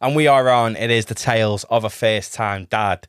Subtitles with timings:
[0.00, 3.08] And we are on, it is the Tales of a First Time Dad,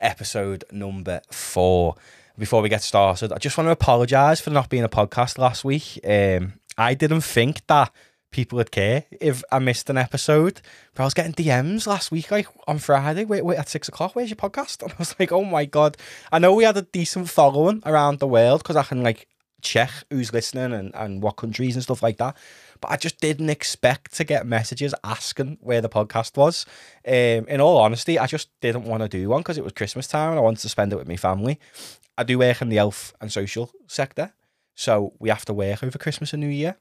[0.00, 1.96] episode number four.
[2.38, 5.64] Before we get started, I just want to apologise for not being a podcast last
[5.64, 5.98] week.
[6.08, 7.90] Um, I didn't think that
[8.30, 10.60] people would care if I missed an episode,
[10.94, 14.14] but I was getting DMs last week, like on Friday, wait, wait, at six o'clock,
[14.14, 14.82] where's your podcast?
[14.84, 15.96] And I was like, oh my God.
[16.30, 19.26] I know we had a decent following around the world because I can like
[19.60, 22.36] check who's listening and, and what countries and stuff like that.
[22.80, 26.66] But I just didn't expect to get messages asking where the podcast was.
[27.06, 30.06] Um, in all honesty, I just didn't want to do one because it was Christmas
[30.06, 31.58] time and I wanted to spend it with my family.
[32.16, 34.32] I do work in the health and social sector,
[34.74, 36.76] so we have to work over Christmas and New Year.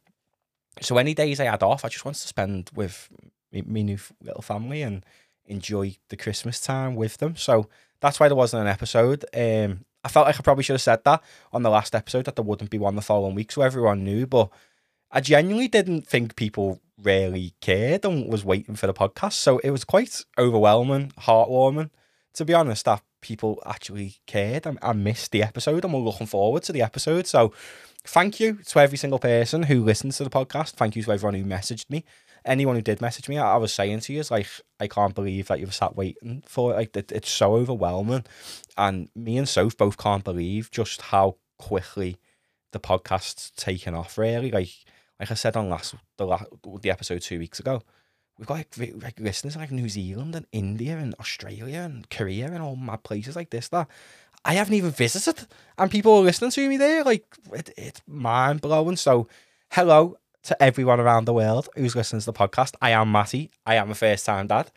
[0.82, 3.10] So any days I had off, I just wanted to spend with
[3.54, 5.06] my, my new little family and
[5.46, 7.36] enjoy the Christmas time with them.
[7.36, 7.70] So
[8.00, 9.26] that's why there wasn't an episode.
[9.34, 12.36] Um, I felt like I probably should have said that on the last episode that
[12.36, 14.26] there wouldn't be one the following week, so everyone knew.
[14.26, 14.50] But
[15.12, 19.34] I genuinely didn't think people really cared and was waiting for the podcast.
[19.34, 21.92] So it was quite overwhelming, heartwarming,
[22.34, 26.28] to be honest, that people actually cared I, and missed the episode and were looking
[26.28, 27.28] forward to the episode.
[27.28, 27.54] So
[28.04, 30.72] thank you to every single person who listens to the podcast.
[30.72, 32.04] Thank you to everyone who messaged me.
[32.46, 34.48] Anyone who did message me, I, I was saying to you, is like,
[34.80, 36.76] I can't believe that you've sat waiting for it.
[36.76, 38.26] Like, it, it's so overwhelming.
[38.78, 42.18] And me and Soph both can't believe just how quickly
[42.72, 44.52] the podcast's taken off, really.
[44.52, 44.70] Like,
[45.20, 46.46] like I said on last the last,
[46.82, 47.82] the episode two weeks ago,
[48.38, 52.62] we've got like, like listeners like New Zealand and India and Australia and Korea and
[52.62, 53.88] all mad places like this that
[54.46, 57.04] I haven't even visited, and people are listening to me there.
[57.04, 58.96] Like it, it's mind blowing.
[58.96, 59.28] So,
[59.72, 62.76] hello to everyone around the world who's listening to the podcast.
[62.82, 63.52] I am Matty.
[63.66, 64.72] I am a first time dad.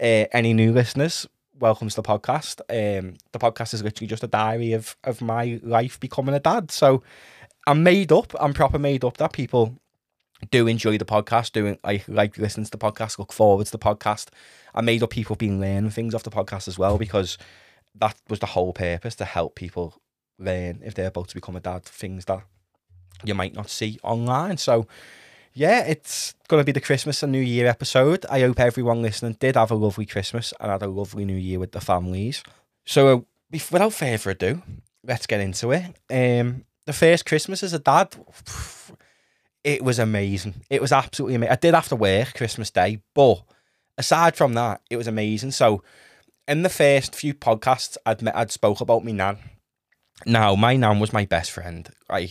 [0.00, 1.26] Uh, any new listeners,
[1.58, 2.60] welcome to the podcast.
[2.68, 6.70] Um, the podcast is literally just a diary of of my life becoming a dad.
[6.70, 7.02] So
[7.66, 8.32] I'm made up.
[8.38, 9.76] I'm proper made up that people
[10.50, 13.78] do enjoy the podcast, doing I like listening to the podcast, look forward to the
[13.78, 14.28] podcast.
[14.74, 17.38] I made up people being learning things off the podcast as well because
[17.94, 19.94] that was the whole purpose to help people
[20.38, 22.42] learn if they're about to become a dad, things that
[23.24, 24.58] you might not see online.
[24.58, 24.86] So
[25.54, 28.26] yeah, it's gonna be the Christmas and New Year episode.
[28.30, 31.58] I hope everyone listening did have a lovely Christmas and had a lovely New Year
[31.58, 32.42] with the families.
[32.84, 33.08] So
[33.52, 34.62] uh, without further ado,
[35.02, 35.96] let's get into it.
[36.10, 38.14] Um, the first Christmas as a dad
[39.66, 40.54] it was amazing.
[40.70, 41.52] It was absolutely amazing.
[41.52, 43.42] I did have to work Christmas Day, but
[43.98, 45.50] aside from that, it was amazing.
[45.50, 45.82] So,
[46.46, 49.38] in the first few podcasts, I'd met, I'd spoke about me nan.
[50.24, 51.90] Now, my nan was my best friend.
[52.08, 52.30] I,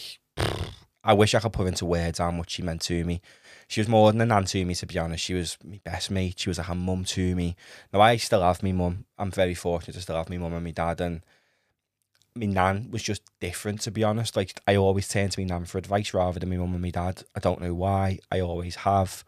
[1.03, 3.22] I wish I could put into words how much she meant to me.
[3.67, 5.25] She was more than a nan to me, to be honest.
[5.25, 6.40] She was my best mate.
[6.40, 7.57] She was like a mum to me.
[7.91, 9.03] Now, I still have my mum.
[9.17, 11.22] I'm very fortunate to still have my mum and my dad, and
[12.35, 14.35] my nan was just different to be honest.
[14.35, 16.90] Like I always turn to my nan for advice rather than my mum and my
[16.90, 17.23] dad.
[17.35, 18.19] I don't know why.
[18.31, 19.23] I always have.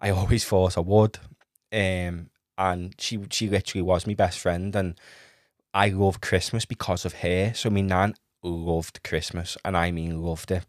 [0.00, 1.18] I always thought I would.
[1.72, 4.98] Um, and she she literally was my best friend, and
[5.74, 7.52] I love Christmas because of her.
[7.54, 10.64] So my nan loved Christmas, and I mean loved it.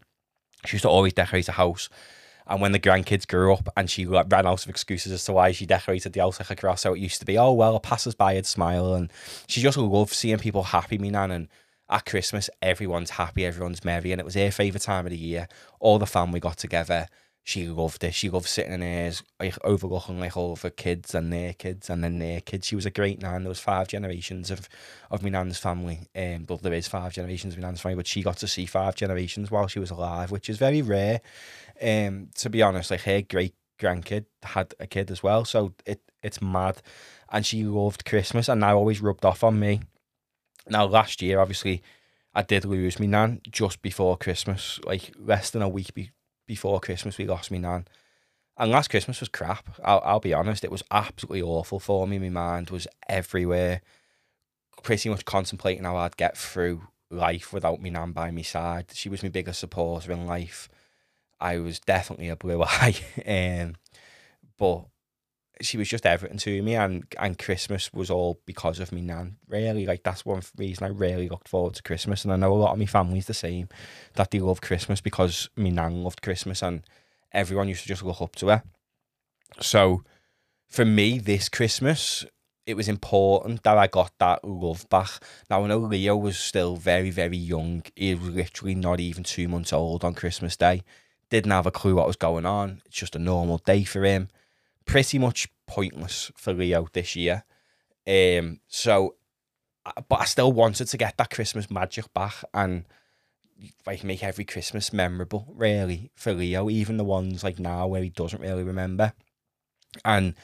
[0.66, 1.88] She used to always decorate the house.
[2.46, 5.32] And when the grandkids grew up and she like, ran out of excuses as to
[5.32, 7.80] why she decorated the house like a grass, so it used to be, oh, well,
[7.80, 8.94] passers by would smile.
[8.94, 9.10] And
[9.46, 11.30] she just loved seeing people happy, me nan.
[11.30, 11.48] And
[11.88, 14.12] at Christmas, everyone's happy, everyone's merry.
[14.12, 15.48] And it was her favourite time of the year.
[15.80, 17.08] All the family got together.
[17.46, 18.14] She loved it.
[18.14, 21.90] She loved sitting in there, like, overlooking like all of her kids and their kids
[21.90, 22.66] and then their kids.
[22.66, 23.42] She was a great nan.
[23.42, 24.66] There was five generations of,
[25.10, 26.08] of my nan's family.
[26.16, 28.64] Um, but there is five generations of my nan's family, but she got to see
[28.64, 31.20] five generations while she was alive, which is very rare.
[31.82, 36.00] Um, to be honest, like her great grandkid had a kid as well, so it
[36.22, 36.80] it's mad.
[37.30, 39.82] And she loved Christmas, and that always rubbed off on me.
[40.68, 41.82] Now, last year, obviously,
[42.34, 46.10] I did lose me nan just before Christmas, like less than a week be-
[46.46, 47.86] before Christmas, we lost me nan.
[48.56, 49.68] And last Christmas was crap.
[49.84, 52.18] I'll, I'll be honest, it was absolutely awful for me.
[52.18, 53.80] My mind was everywhere,
[54.82, 58.86] pretty much contemplating how I'd get through life without me nan by my side.
[58.92, 60.68] She was my biggest supporter in life.
[61.40, 62.94] I was definitely a blue eye.
[63.26, 63.74] um,
[64.56, 64.84] but
[65.60, 69.36] she was just everything to me, and and Christmas was all because of me nan.
[69.48, 72.54] Really, like that's one reason I really looked forward to Christmas, and I know a
[72.54, 73.68] lot of my family's the same,
[74.14, 76.82] that they love Christmas because me nan loved Christmas, and
[77.32, 78.62] everyone used to just look up to her.
[79.60, 80.02] So,
[80.68, 82.24] for me, this Christmas,
[82.66, 85.10] it was important that I got that love back.
[85.48, 87.82] Now I know Leo was still very, very young.
[87.94, 90.82] He was literally not even two months old on Christmas Day
[91.34, 92.80] didn't have a clue what was going on.
[92.86, 94.28] It's just a normal day for him.
[94.86, 97.44] Pretty much pointless for Leo this year.
[98.06, 99.16] Um, so,
[100.08, 102.84] but I still wanted to get that Christmas magic back and
[103.86, 108.10] like make every Christmas memorable, really, for Leo, even the ones like now where he
[108.10, 109.12] doesn't really remember.
[110.04, 110.34] And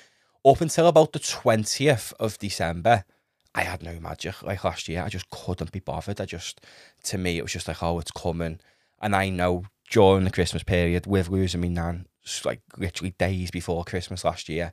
[0.45, 3.05] up until about the 20th of December,
[3.55, 5.03] I had no magic like last year.
[5.03, 6.21] I just couldn't be bothered.
[6.21, 6.61] I just,
[7.05, 8.61] to me, it was just like, oh, it's coming.
[9.03, 12.07] And I know during the Christmas period, with losing me nan,
[12.45, 14.73] like literally days before Christmas last year,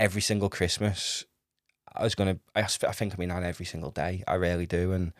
[0.00, 1.24] every single Christmas,
[1.94, 2.38] I was gonna.
[2.56, 4.24] I, I think me nan every single day.
[4.26, 5.12] I really do, and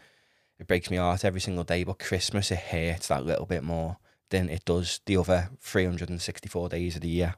[0.59, 1.85] it breaks my heart every single day.
[1.85, 3.99] But Christmas, it hurts that little bit more
[4.31, 7.35] than it does the other 364 days of the year.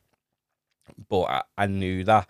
[1.08, 2.28] But I, I knew that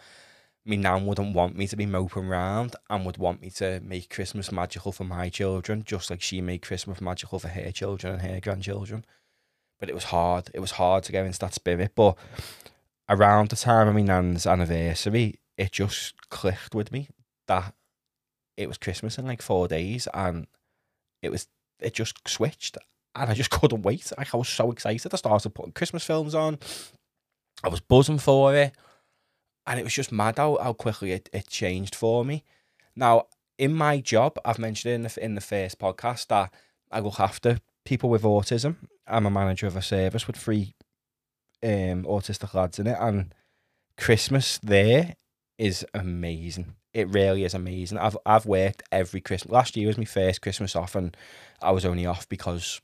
[0.64, 4.08] me nan wouldn't want me to be moping around and would want me to make
[4.08, 8.23] Christmas magical for my children, just like she made Christmas magical for her children and
[8.23, 9.05] her grandchildren.
[9.79, 10.49] But it was hard.
[10.55, 11.93] It was hard to go into that spirit.
[11.97, 12.17] But
[13.09, 17.09] around the time of my nan's anniversary, it just clicked with me
[17.49, 17.75] that
[18.57, 20.47] it was Christmas in like four days and
[21.23, 21.47] it was
[21.81, 22.77] it just switched
[23.15, 24.13] and I just couldn't wait.
[24.17, 25.13] Like I was so excited.
[25.13, 26.59] I started putting Christmas films on.
[27.65, 28.73] I was buzzing for it
[29.67, 32.45] and it was just mad how, how quickly it, it changed for me.
[32.97, 33.27] Now,
[33.59, 36.53] in my job, I've mentioned in the, in the first podcast that
[36.91, 38.77] I look after people with autism.
[39.07, 40.75] I'm a manager of a service with three
[41.62, 43.35] um, autistic lads in it, and
[43.97, 45.14] Christmas there
[45.59, 46.75] is amazing.
[46.93, 47.99] It really is amazing.
[47.99, 49.53] I've I've worked every Christmas.
[49.53, 51.17] Last year was my first Christmas off, and
[51.61, 52.81] I was only off because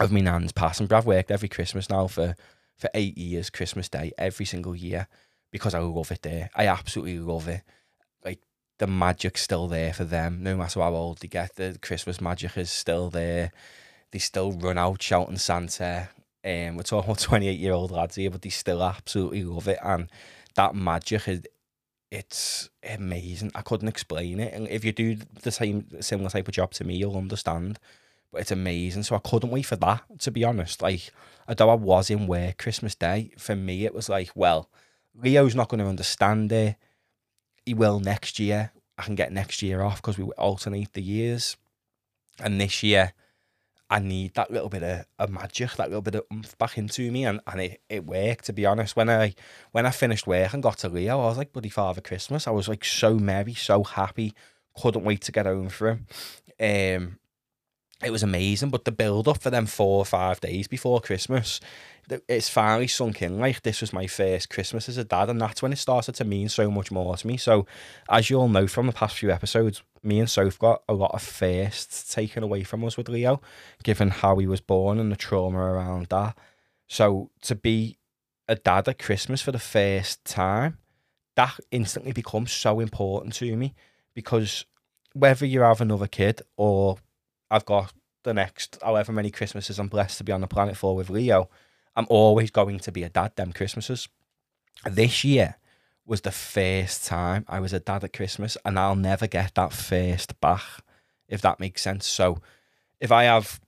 [0.00, 0.86] of my nan's passing.
[0.86, 2.34] But I've worked every Christmas now for
[2.76, 5.08] for eight years, Christmas Day, every single year
[5.50, 6.50] because I love it there.
[6.54, 7.62] I absolutely love it.
[8.24, 8.40] Like
[8.78, 11.56] the magic's still there for them, no matter how old they get.
[11.56, 13.52] The Christmas magic is still there.
[14.12, 16.10] They still run out shouting Santa.
[16.44, 19.78] Um, we're talking about 28 year old lads here, but they still absolutely love it.
[19.82, 20.08] And
[20.54, 21.42] that magic is
[22.10, 23.52] it's amazing.
[23.54, 24.54] I couldn't explain it.
[24.54, 27.78] And if you do the same similar type of job to me, you'll understand.
[28.32, 29.02] But it's amazing.
[29.02, 30.82] So I couldn't wait for that, to be honest.
[30.82, 31.10] Like,
[31.46, 34.70] although I was in work Christmas Day, for me it was like, well,
[35.14, 36.76] Leo's not going to understand it.
[37.64, 38.72] He will next year.
[38.96, 41.56] I can get next year off because we alternate the years.
[42.40, 43.12] And this year,
[43.90, 47.10] I need that little bit of, of magic, that little bit of oomph back into
[47.10, 48.44] me, and, and it, it worked.
[48.46, 49.34] To be honest, when I
[49.72, 52.46] when I finished work and got to Leo, I was like bloody Father Christmas.
[52.46, 54.34] I was like so merry, so happy,
[54.76, 56.06] couldn't wait to get home for him.
[56.60, 57.18] Um,
[58.02, 61.58] it was amazing, but the build up for them four or five days before Christmas,
[62.28, 65.62] it's finally sunk in like this was my first Christmas as a dad, and that's
[65.62, 67.36] when it started to mean so much more to me.
[67.36, 67.66] So,
[68.08, 71.12] as you all know from the past few episodes, me and Soph got a lot
[71.12, 73.40] of firsts taken away from us with Leo,
[73.82, 76.38] given how he was born and the trauma around that.
[76.86, 77.98] So, to be
[78.46, 80.78] a dad at Christmas for the first time,
[81.34, 83.74] that instantly becomes so important to me
[84.14, 84.64] because
[85.14, 86.98] whether you have another kid or
[87.50, 87.92] I've got
[88.24, 91.48] the next however many Christmases I'm blessed to be on the planet for with Leo,
[91.96, 94.08] I'm always going to be a dad them Christmases.
[94.84, 95.56] This year
[96.06, 99.72] was the first time I was a dad at Christmas, and I'll never get that
[99.72, 100.62] first back,
[101.28, 102.06] if that makes sense.
[102.06, 102.40] So
[103.00, 103.60] if I have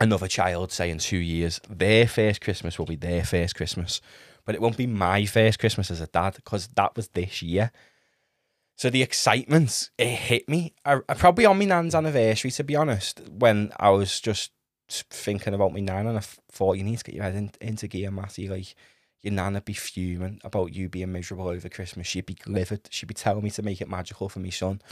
[0.00, 4.00] another child, say in two years, their first Christmas will be their first Christmas.
[4.44, 7.70] But it won't be my first Christmas as a dad because that was this year.
[8.76, 10.74] So the excitement, it hit me.
[10.84, 14.50] I, I probably on my nan's anniversary, to be honest, when I was just
[14.88, 17.86] thinking about my nan and I thought you need to get your head in, into
[17.86, 18.48] gear, Matty.
[18.48, 18.74] Like
[19.22, 22.06] your nan would be fuming about you being miserable over Christmas.
[22.06, 22.88] She'd be livid.
[22.90, 24.82] She'd be telling me to make it magical for me son.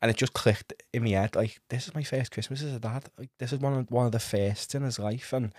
[0.00, 2.80] And it just clicked in my head, like, this is my first Christmas as a
[2.80, 3.04] dad.
[3.18, 5.32] Like this is one of one of the first in his life.
[5.32, 5.52] And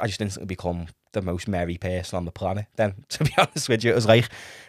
[0.00, 2.66] I just instantly become the most merry person on the planet.
[2.76, 4.28] Then, to be honest with you, it was like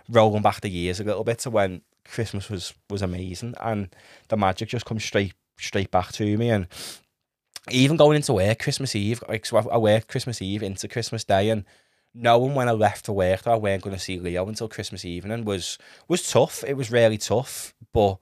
[0.09, 3.89] rolling back the years a little bit to when Christmas was was amazing, and
[4.27, 6.49] the magic just comes straight straight back to me.
[6.49, 6.67] And
[7.71, 11.49] even going into work Christmas Eve, like so I worked Christmas Eve into Christmas Day,
[11.49, 11.65] and
[12.13, 15.05] knowing when I left for work that I weren't going to see Leo until Christmas
[15.05, 16.63] evening was was tough.
[16.67, 18.17] It was really tough, but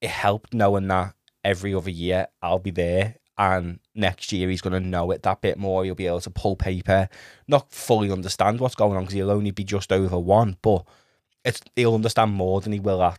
[0.00, 1.14] it helped knowing that
[1.44, 5.40] every other year I'll be there and next year he's going to know it that
[5.40, 5.82] bit more.
[5.84, 7.08] He'll be able to pull paper,
[7.48, 10.84] not fully understand what's going on because he'll only be just over one, but
[11.44, 13.18] it's he'll understand more than he will at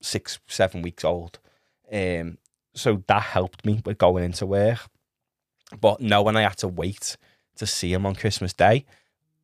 [0.00, 1.38] six, seven weeks old.
[1.92, 2.38] Um,
[2.74, 4.78] so that helped me with going into work.
[5.78, 7.16] But knowing I had to wait
[7.56, 8.84] to see him on Christmas Day,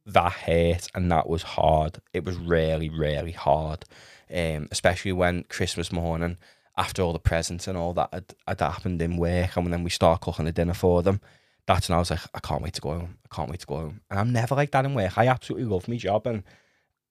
[0.07, 2.01] that hurt and that was hard.
[2.13, 3.85] It was really, really hard.
[4.31, 6.37] Um, especially when Christmas morning,
[6.77, 9.91] after all the presents and all that had, had happened in work, and then we
[9.91, 11.21] start cooking the dinner for them.
[11.67, 13.19] That's when I was like, I can't wait to go home.
[13.31, 14.01] I can't wait to go home.
[14.11, 15.19] And I'm never like that in work.
[15.19, 16.43] I absolutely love my job and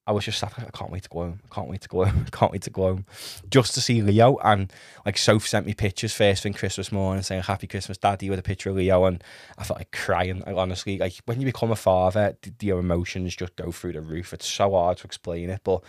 [0.08, 1.40] I was just like, I can't wait to go home.
[1.52, 2.24] I can't wait to go home.
[2.26, 3.06] I can't wait to go home.
[3.52, 4.38] Just to see Leo.
[4.38, 4.72] And
[5.06, 8.44] like Soph sent me pictures first thing Christmas morning saying Happy Christmas, Daddy, with a
[8.44, 9.04] picture of Leo.
[9.04, 9.22] And
[9.58, 10.42] I felt like crying.
[10.48, 14.34] Like, honestly, like when you become a father, your emotions just go through the roof.
[14.34, 15.60] It's so hard to explain it.
[15.66, 15.84] But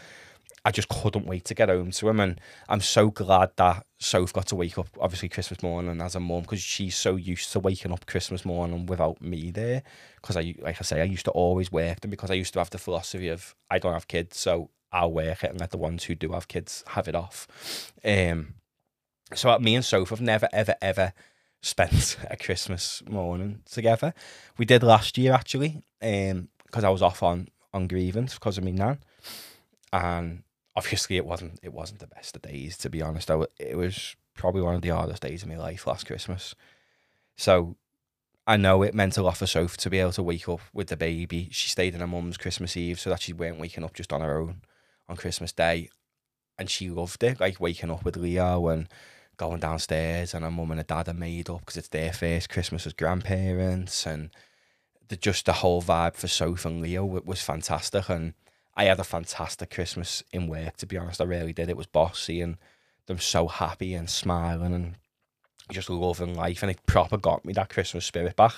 [0.69, 2.21] I just couldn't wait to get home to him.
[2.21, 6.21] And I'm so glad that Soph got to wake up, obviously, Christmas morning as a
[6.21, 9.83] mum, because she's so used to waking up Christmas morning without me there.
[10.17, 12.59] Because, I, like I say, I used to always work them because I used to
[12.59, 15.79] have the philosophy of I don't have kids, so I'll work it and let the
[15.79, 17.49] ones who do have kids have it off.
[18.05, 18.57] Um,
[19.35, 21.15] so me and Soph have never, ever, ever
[21.63, 24.13] spent a Christmas morning together.
[24.59, 28.65] We did last year actually, um, because I was off on on grievance because of
[28.65, 28.99] me nan,
[29.95, 30.43] and
[30.79, 33.31] obviously it wasn't it wasn't the best of days to be honest.
[33.31, 36.55] I, it was probably one of the hardest days of my life last Christmas.
[37.37, 37.77] So
[38.47, 40.87] I know it meant a lot for Soph to be able to wake up with
[40.87, 41.49] the baby.
[41.51, 44.21] She stayed in her mum's Christmas Eve so that she weren't waking up just on
[44.21, 44.63] her own
[45.09, 45.91] on Christmas Day.
[46.57, 48.89] And she loved it, like waking up with Leo and
[49.37, 52.49] going downstairs and her mum and her dad are made up because it's their first
[52.49, 54.31] Christmas as grandparents and
[55.09, 58.35] the just the whole vibe for Soph and Leo was fantastic and
[58.79, 61.87] I had a fantastic Christmas in work to be honest I really did it was
[61.87, 62.57] boss seeing
[63.07, 64.95] them so happy and smiling and
[65.71, 68.55] just loving life and it proper got me that Christmas spirit back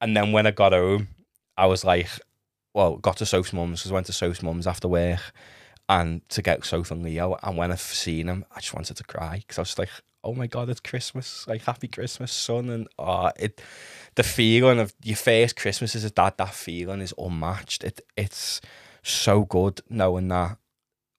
[0.00, 1.08] and then when I got home
[1.56, 2.08] I was like
[2.74, 5.32] well got to Soph's mum's because I went to Soph's mum's after work
[5.88, 7.36] and to get Soph and Leo.
[7.42, 9.90] And when I've seen them, I just wanted to cry because I was like,
[10.24, 11.46] oh my god, it's Christmas!
[11.46, 12.70] Like happy Christmas, son!
[12.70, 13.60] And uh, it,
[14.14, 17.84] the feeling of your first Christmas as a dad, that feeling is unmatched.
[17.84, 18.60] It it's
[19.02, 20.58] so good knowing that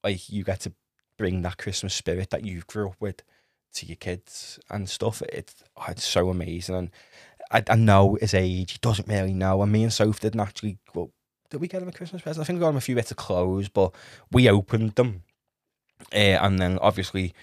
[0.03, 0.73] like you get to
[1.17, 3.21] bring that Christmas spirit that you grew up with
[3.75, 5.21] to your kids and stuff.
[5.23, 6.91] It's oh, it's so amazing and.
[7.51, 8.71] I, I know his age.
[8.71, 9.61] He doesn't really know.
[9.61, 11.11] And me and Soph didn't actually well,
[11.51, 12.43] did we get him a Christmas present?
[12.43, 13.93] I think we got him a few bits of clothes, but
[14.31, 15.21] we opened them.
[16.11, 17.35] Uh, and then obviously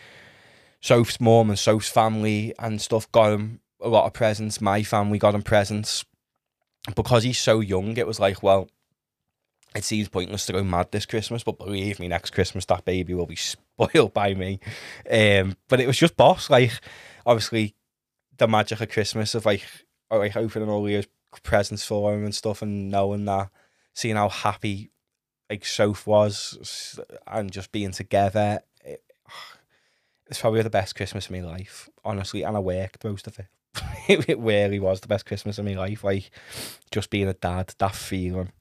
[0.81, 4.61] Soph's mom and Soph's family and stuff got him a lot of presents.
[4.61, 6.05] My family got him presents.
[6.97, 8.69] Because he's so young, it was like, well,
[9.75, 13.15] it seems pointless to go mad this Christmas, but believe me, next Christmas that baby
[13.15, 14.61] will be spoiled by me.
[15.11, 16.73] Um, but it was just boss, like
[17.25, 17.75] obviously
[18.37, 19.65] the magic of Christmas of like,
[20.11, 21.07] like opening all these
[21.43, 23.51] presents for him and stuff, and knowing that
[23.95, 24.91] seeing how happy
[25.49, 28.61] like Soph was and just being together.
[28.85, 29.03] It,
[30.27, 32.43] it's probably the best Christmas of my life, honestly.
[32.43, 33.47] And I worked most of it.
[34.29, 36.03] it really was the best Christmas of my life.
[36.03, 36.31] Like
[36.91, 38.53] just being a dad, that feeling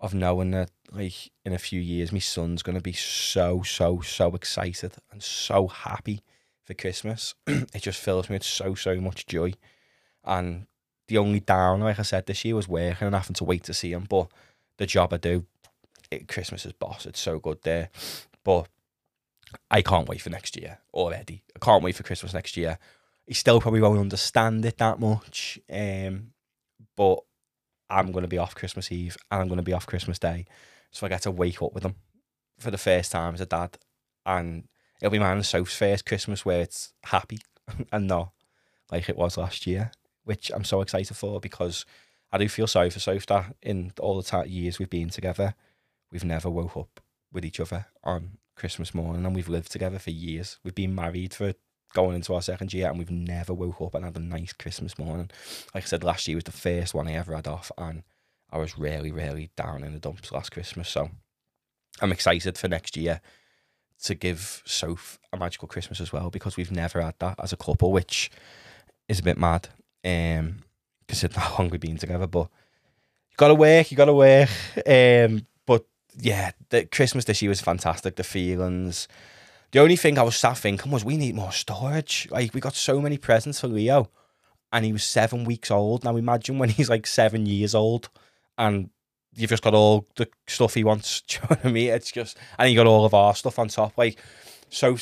[0.00, 4.34] of knowing that like in a few years my son's gonna be so, so, so
[4.34, 6.22] excited and so happy
[6.64, 7.34] for Christmas.
[7.46, 9.52] it just fills me with so, so much joy.
[10.24, 10.66] And
[11.08, 13.74] the only down, like I said, this year was working and having to wait to
[13.74, 14.06] see him.
[14.08, 14.28] But
[14.76, 15.44] the job I do.
[16.10, 17.06] It, Christmas is boss.
[17.06, 17.90] It's so good there.
[18.42, 18.68] But
[19.70, 21.42] I can't wait for next year already.
[21.54, 22.78] I can't wait for Christmas next year.
[23.26, 25.58] He still probably won't understand it that much.
[25.70, 26.32] Um,
[26.96, 27.20] but
[27.90, 30.46] I'm going to be off Christmas Eve and I'm going to be off Christmas Day.
[30.90, 31.96] So I get to wake up with him
[32.58, 33.78] for the first time as a dad.
[34.24, 34.68] And
[35.00, 37.38] it'll be mine and Soph's first Christmas where it's happy
[37.92, 38.32] and not
[38.90, 39.90] like it was last year,
[40.24, 41.84] which I'm so excited for because
[42.32, 45.54] I do feel sorry for Soph that in all the time, years we've been together,
[46.12, 47.00] we've never woke up
[47.32, 50.58] with each other on Christmas morning and we've lived together for years.
[50.62, 51.54] We've been married for
[51.92, 54.98] going into our second year and we've never woke up and had a nice Christmas
[54.98, 55.30] morning.
[55.74, 58.02] Like I said, last year was the first one I ever had off and
[58.50, 60.88] I was really, really down in the dumps last Christmas.
[60.88, 61.10] So
[62.00, 63.20] I'm excited for next year
[64.04, 67.56] to give Soph a magical Christmas as well because we've never had that as a
[67.56, 68.30] couple, which
[69.08, 69.68] is a bit mad.
[70.04, 70.60] Um,
[71.10, 72.26] considering how long we've been together.
[72.26, 72.48] But
[73.30, 74.48] you got to work, you got to work.
[74.86, 75.84] Um, but
[76.18, 78.16] yeah, the Christmas this year was fantastic.
[78.16, 79.08] The feelings.
[79.72, 82.28] The only thing I was sat thinking was we need more storage.
[82.30, 84.10] Like we got so many presents for Leo,
[84.72, 86.04] and he was seven weeks old.
[86.04, 88.08] Now imagine when he's like seven years old,
[88.58, 88.90] and
[89.34, 91.20] you've just got all the stuff he wants.
[91.26, 91.90] Do you know what I mean?
[91.90, 93.96] It's just, and you got all of our stuff on top.
[93.96, 94.18] Like,
[94.68, 94.96] so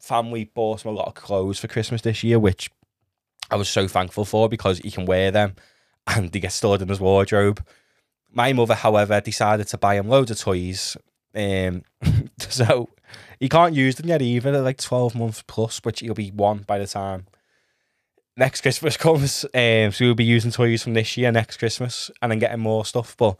[0.00, 2.70] family bought him a lot of clothes for Christmas this year, which
[3.50, 5.54] I was so thankful for because he can wear them
[6.06, 7.64] and they get stored in his wardrobe.
[8.30, 10.96] My mother, however, decided to buy him loads of toys.
[11.34, 11.82] Um,
[12.38, 12.88] so
[13.40, 14.50] he can't use them yet either.
[14.52, 17.26] They're like 12 months plus, which he'll be one by the time
[18.38, 19.44] next Christmas comes.
[19.54, 22.84] Um, so we'll be using toys from this year next Christmas and then getting more
[22.86, 23.16] stuff.
[23.16, 23.38] But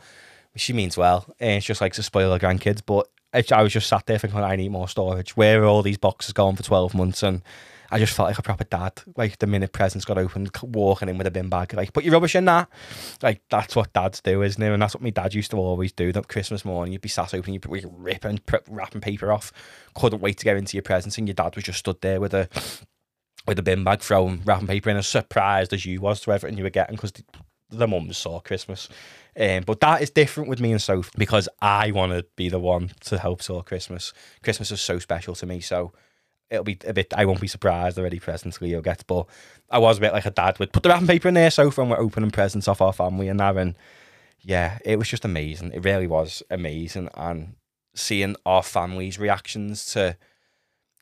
[0.56, 1.24] she means well.
[1.40, 2.82] And it's just like to spoil her grandkids.
[2.84, 5.36] But I was just sat there thinking, I need more storage.
[5.36, 7.22] Where are all these boxes going for 12 months?
[7.22, 7.42] And
[7.90, 9.00] I just felt like a proper dad.
[9.16, 12.12] Like the minute presents got opened, walking in with a bin bag, like put your
[12.12, 12.68] rubbish in that.
[13.22, 14.72] Like that's what dads do, isn't it?
[14.72, 16.12] And that's what my dad used to always do.
[16.12, 19.52] That Christmas morning, you'd be sat open, you'd be ripping, wrapping paper off.
[19.94, 22.34] Couldn't wait to get into your presents, and your dad was just stood there with
[22.34, 22.48] a
[23.46, 26.58] with a bin bag, throwing wrapping paper in, as surprised as you was to everything
[26.58, 27.12] you were getting because
[27.70, 28.88] the, mums saw Christmas.
[29.38, 32.58] Um, but that is different with me and Soph because I want to be the
[32.58, 34.12] one to help sort Christmas.
[34.42, 35.92] Christmas is so special to me, so
[36.50, 37.12] it'll be a bit.
[37.16, 39.26] I won't be surprised already presents Leo gets, but
[39.70, 41.78] I was a bit like a dad would put the wrapping paper in there, Soph,
[41.78, 43.74] and we're opening presents off our family and that, and
[44.40, 45.72] yeah, it was just amazing.
[45.72, 47.54] It really was amazing, and
[47.94, 50.16] seeing our family's reactions to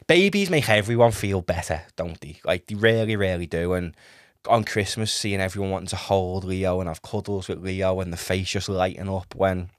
[0.07, 2.39] babies make everyone feel better, don't they?
[2.45, 3.95] Like they really, really do, and
[4.49, 8.17] on Christmas, seeing everyone wanting to hold Leo and have cuddles with Leo and the
[8.17, 9.71] face just lighting up when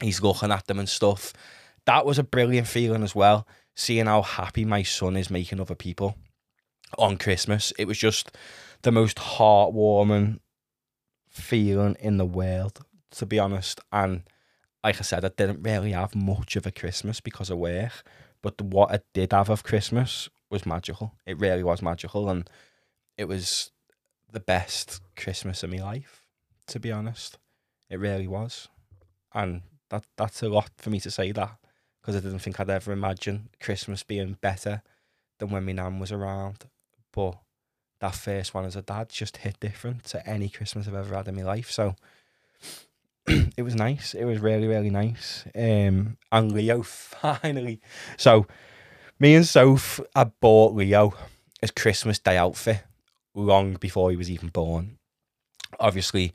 [0.00, 1.32] he's looking at them and stuff.
[1.86, 3.46] That was a brilliant feeling as well.
[3.74, 6.16] Seeing how happy my son is making other people
[6.98, 7.72] on Christmas.
[7.78, 8.36] It was just
[8.82, 10.40] the most heartwarming
[11.28, 13.80] feeling in the world, to be honest.
[13.92, 14.22] And
[14.84, 18.04] like I said, I didn't really have much of a Christmas because of work,
[18.42, 21.14] but what I did have of Christmas was magical.
[21.26, 22.28] It really was magical.
[22.28, 22.48] And
[23.16, 23.70] it was
[24.30, 26.22] the best Christmas of my life,
[26.68, 27.38] to be honest.
[27.88, 28.68] It really was.
[29.32, 31.56] And that that's a lot for me to say that
[32.04, 34.82] because I didn't think I'd ever imagine Christmas being better
[35.38, 36.66] than when my nan was around.
[37.14, 37.38] But
[38.00, 41.28] that first one as a dad just hit different to any Christmas I've ever had
[41.28, 41.70] in my life.
[41.70, 41.96] So
[43.26, 44.12] it was nice.
[44.12, 45.44] It was really, really nice.
[45.54, 47.80] Um, and Leo finally.
[48.18, 48.46] So
[49.18, 51.14] me and Soph had bought Leo
[51.62, 52.82] his Christmas Day outfit
[53.34, 54.98] long before he was even born.
[55.80, 56.34] Obviously,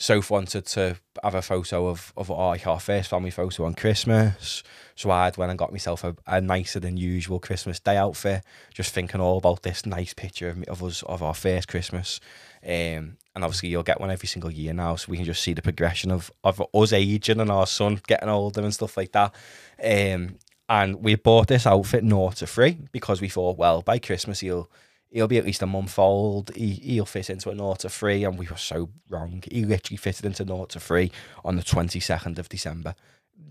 [0.00, 4.62] Soph wanted to have a photo of, of our, our first family photo on Christmas.
[4.94, 8.94] So I went and got myself a, a nicer than usual Christmas Day outfit, just
[8.94, 12.20] thinking all about this nice picture of, of us, of our first Christmas.
[12.62, 15.52] Um, and obviously you'll get one every single year now, so we can just see
[15.52, 19.34] the progression of, of us aging and our son getting older and stuff like that.
[19.82, 20.38] Um,
[20.68, 24.70] and we bought this outfit naught to free because we thought, well, by Christmas he'll
[25.10, 26.54] he'll be at least a month old.
[26.54, 29.42] He, he'll fit into a naught to free, and we were so wrong.
[29.50, 31.10] He literally fitted into naught to free
[31.44, 32.94] on the 22nd of December.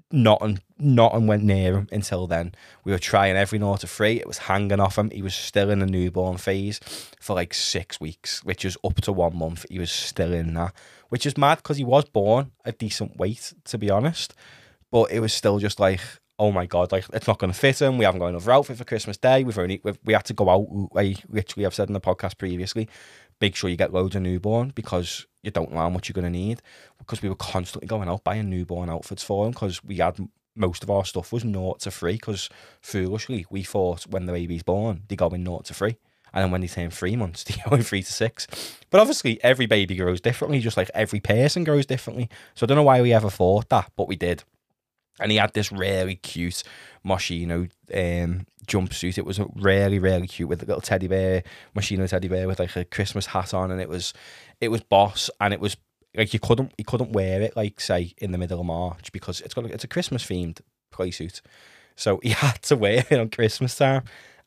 [0.09, 2.55] Not and not and went near him until then.
[2.85, 4.19] We were trying every naught to free.
[4.19, 5.09] It was hanging off him.
[5.09, 6.79] He was still in the newborn phase
[7.19, 9.65] for like six weeks, which is up to one month.
[9.69, 10.73] He was still in that,
[11.09, 14.33] which is mad because he was born a decent weight, to be honest.
[14.91, 15.99] But it was still just like,
[16.39, 17.97] oh my god, like it's not going to fit him.
[17.97, 19.43] We haven't got another outfit for Christmas Day.
[19.43, 20.89] We've only we've, we had to go out.
[20.95, 22.87] I literally have said in the podcast previously,
[23.41, 26.31] make sure you get loads of newborn because you don't know how much you're going
[26.31, 26.61] to need.
[26.99, 30.17] Because we were constantly going out buying newborn outfits for him because we had
[30.55, 32.13] most of our stuff was naught to free.
[32.13, 32.49] Because
[32.81, 35.97] foolishly we thought when the baby's born they go in naught to free.
[36.33, 38.47] And then when they turn three months, they go in three to six.
[38.91, 42.29] But obviously, every baby grows differently, just like every person grows differently.
[42.53, 44.43] So I don't know why we ever thought that, but we did
[45.19, 46.63] and he had this really cute
[47.05, 49.17] Moschino um, jumpsuit.
[49.17, 51.43] It was really, really cute with a little teddy bear,
[51.75, 54.13] Moschino teddy bear with like a Christmas hat on, and it was,
[54.61, 55.77] it was boss, and it was
[56.15, 59.41] like you couldn't, you couldn't wear it like say in the middle of March because
[59.41, 61.41] it's got, it's a Christmas themed play suit,
[61.95, 64.03] so he had to wear it on Christmas time.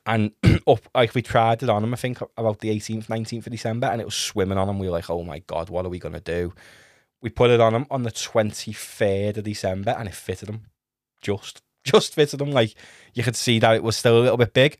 [0.07, 0.33] And
[0.67, 3.89] up, like we tried it on him, I think about the 18th, 19th of December,
[3.89, 4.79] and it was swimming on him.
[4.79, 6.55] We were like, oh my God, what are we to do?
[7.23, 10.67] We put it on him on the 23rd of December and it fitted him.
[11.21, 12.51] Just, just fitted him.
[12.51, 12.75] Like
[13.15, 14.79] you could see that it was still a little bit big.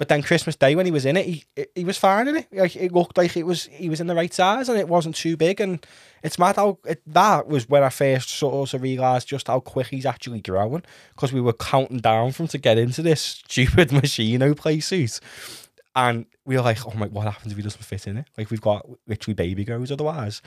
[0.00, 2.46] But then Christmas Day when he was in it, he he was fine in it.
[2.50, 5.14] Like it looked like it was he was in the right size and it wasn't
[5.14, 5.60] too big.
[5.60, 5.84] And
[6.22, 9.88] it's mad how it, that was when I first sort of realised just how quick
[9.88, 14.56] he's actually growing because we were counting down from to get into this stupid Moschino
[14.56, 15.20] play suit.
[15.96, 18.26] And we were like, oh my, what happens if he doesn't fit in it?
[18.38, 20.40] Like we've got literally baby grows otherwise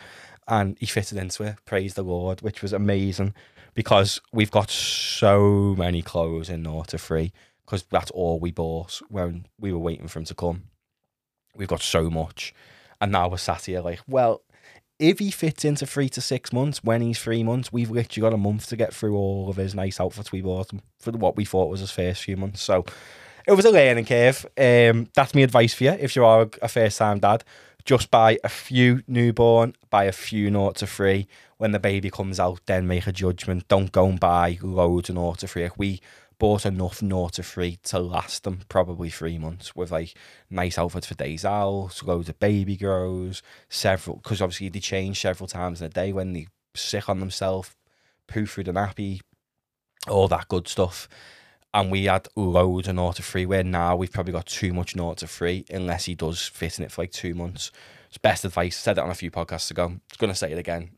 [0.47, 1.55] and he fitted into it.
[1.65, 3.33] Praise the Lord, which was amazing
[3.73, 7.33] because we've got so many clothes in Naughter Free
[7.65, 10.63] because that's all we bought when we were waiting for him to come.
[11.55, 12.53] We've got so much,
[12.99, 14.41] and now we're sat here like, well,
[14.99, 18.33] if he fits into three to six months, when he's three months, we've literally got
[18.33, 21.35] a month to get through all of his nice outfits we bought him for what
[21.35, 22.61] we thought was his first few months.
[22.61, 22.85] So
[23.47, 24.45] it was a learning curve.
[24.57, 27.43] Um, that's my advice for you if you are a first time dad
[27.85, 31.27] just buy a few newborn, buy a few naught to free.
[31.57, 33.67] When the baby comes out, then make a judgment.
[33.67, 35.59] Don't go and buy loads of naught to.
[35.59, 36.01] Like we
[36.39, 40.15] bought enough naught to free to last them probably three months with like
[40.49, 45.47] nice outfits for days out, loads of baby grows, several because obviously they change several
[45.47, 47.75] times in a day when they sick on themselves,
[48.27, 49.21] poo through the nappy,
[50.07, 51.07] all that good stuff
[51.73, 53.45] and we had loads of naught to free.
[53.45, 56.85] Where now we've probably got too much naught to free unless he does fit in
[56.85, 57.71] it for like two months.
[58.09, 58.77] It's best advice.
[58.77, 59.93] Said it on a few podcasts ago.
[60.17, 60.91] Going to say it again.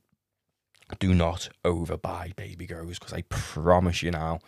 [1.00, 4.40] Do not overbuy baby grows because I promise you now,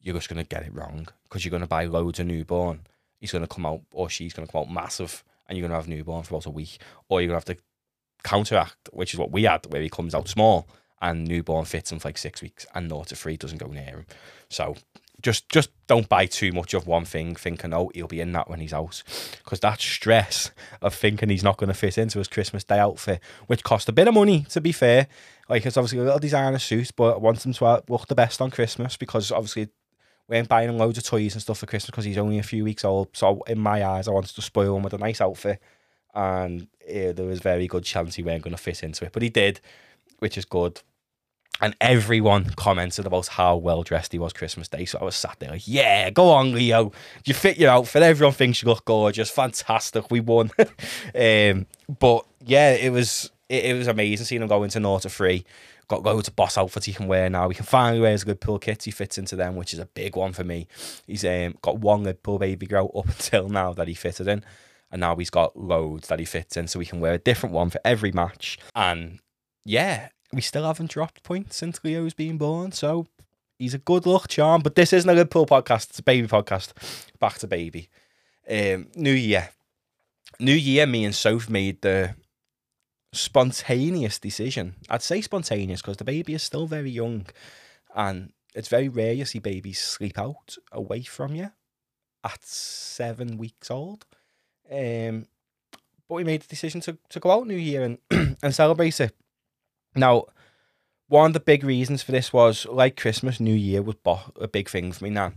[0.00, 2.80] you're just to get it wrong because you're to buy loads of newborn.
[3.20, 6.22] He's to come out or she's to come out massive and you're to have newborn
[6.22, 6.78] for about a week
[7.08, 7.56] or you're to have to
[8.24, 10.68] counteract, which is what we had, where he comes out small
[11.00, 13.84] and newborn fits him for like six weeks, and naught to three doesn't go near
[13.84, 14.06] him.
[14.50, 14.76] So
[15.22, 18.48] just just don't buy too much of one thing, thinking oh he'll be in that
[18.48, 19.02] when he's out,
[19.42, 20.50] because that stress
[20.80, 23.92] of thinking he's not going to fit into his Christmas Day outfit, which cost a
[23.92, 25.08] bit of money to be fair.
[25.48, 28.40] Like it's obviously a little designer suit, but I want him to look the best
[28.40, 29.68] on Christmas because obviously
[30.28, 32.42] we ain't buying him loads of toys and stuff for Christmas because he's only a
[32.42, 33.08] few weeks old.
[33.14, 35.60] So in my eyes, I wanted to spoil him with a nice outfit,
[36.14, 39.22] and yeah, there was very good chance he weren't going to fit into it, but
[39.22, 39.60] he did,
[40.18, 40.82] which is good.
[41.60, 44.84] And everyone commented about how well dressed he was Christmas Day.
[44.84, 46.92] So I was sat there like, yeah, go on, Leo.
[47.24, 48.02] You fit your outfit.
[48.02, 49.30] Everyone thinks you look gorgeous.
[49.30, 50.10] Fantastic.
[50.10, 50.50] We won.
[50.58, 51.66] um,
[51.98, 55.44] but yeah, it was it, it, was amazing seeing him go into naught to three
[55.88, 57.48] got loads of boss outfits he can wear now.
[57.48, 58.84] He can finally wear his Liverpool kit.
[58.84, 60.68] He fits into them, which is a big one for me.
[61.06, 64.44] He's um, got one good Liverpool baby grow up until now that he fitted in.
[64.90, 67.54] And now he's got loads that he fits in, so we can wear a different
[67.54, 68.58] one for every match.
[68.74, 69.18] And
[69.64, 72.72] yeah, we still haven't dropped points since Leo's been born.
[72.72, 73.06] So
[73.58, 74.62] he's a good luck charm.
[74.62, 76.72] But this isn't a Liverpool podcast, it's a baby podcast.
[77.18, 77.88] Back to baby.
[78.48, 79.50] Um, New Year.
[80.40, 82.14] New Year, me and Soph made the
[83.12, 84.76] spontaneous decision.
[84.88, 87.26] I'd say spontaneous because the baby is still very young
[87.94, 91.50] and it's very rare you see babies sleep out away from you
[92.24, 94.04] at seven weeks old.
[94.70, 95.26] Um,
[96.08, 97.98] but we made the decision to, to go out New Year and,
[98.42, 99.14] and celebrate it.
[99.98, 100.24] Now,
[101.08, 104.48] one of the big reasons for this was like Christmas, New Year was bo- a
[104.48, 105.34] big thing for me, nan.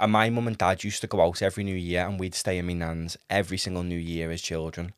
[0.00, 2.58] And my mum and dad used to go out every New Year and we'd stay
[2.58, 4.92] in my nan's every single New Year as children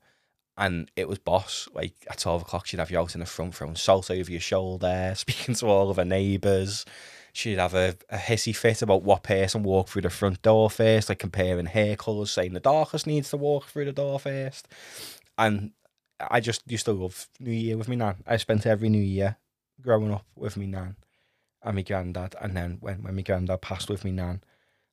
[0.58, 1.68] and it was boss.
[1.74, 4.40] Like at 12 o'clock, she'd have you out in the front throwing salt over your
[4.40, 6.84] shoulder, speaking to all of her neighbours.
[7.32, 11.10] She'd have a, a hissy fit about what person walked through the front door first,
[11.10, 14.66] like comparing hair colours, saying the darkest needs to walk through the door first.
[15.36, 15.72] And
[16.18, 18.16] I just used to love New Year with me nan.
[18.26, 19.36] I spent every New Year
[19.80, 20.96] growing up with me nan
[21.62, 22.34] and my granddad.
[22.40, 24.42] And then when, when my granddad passed with me nan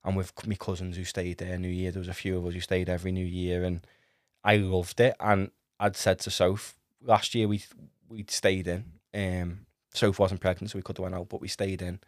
[0.04, 2.54] and with my cousins who stayed there New Year, there was a few of us
[2.54, 3.86] who stayed every New Year and
[4.44, 7.62] I loved it, and I'd said to Soph last year we
[8.08, 8.84] we'd stayed in.
[9.14, 12.00] Um, Soph wasn't pregnant, so we could have went out, but we stayed in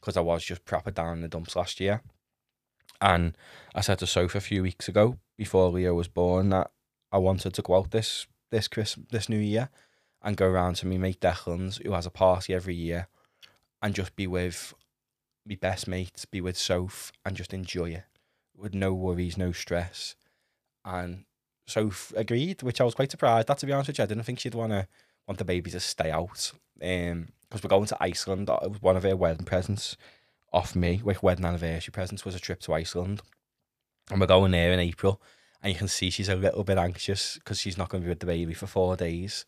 [0.00, 2.02] because I was just proper down in the dumps last year.
[3.00, 3.36] And
[3.74, 6.70] I said to Soph a few weeks ago, before Leo was born, that
[7.12, 9.68] I wanted to go out this this Christmas, this New Year,
[10.22, 13.08] and go around to me mate Declan's, who has a party every year,
[13.82, 14.72] and just be with
[15.46, 18.04] my best mates, be with Soph, and just enjoy it
[18.56, 20.14] with no worries, no stress,
[20.84, 21.24] and
[21.66, 24.04] Soph agreed, which I was quite surprised at, to be honest with you.
[24.04, 24.86] I didn't think she'd want to
[25.26, 26.52] want the baby to stay out.
[26.82, 28.48] Um, because we're going to Iceland.
[28.48, 29.96] It was one of her wedding presents
[30.52, 31.00] off me.
[31.04, 33.22] With wedding anniversary presents was a trip to Iceland,
[34.10, 35.22] and we're going there in April.
[35.64, 38.10] And you can see she's a little bit anxious because she's not going to be
[38.10, 39.44] with the baby for four days.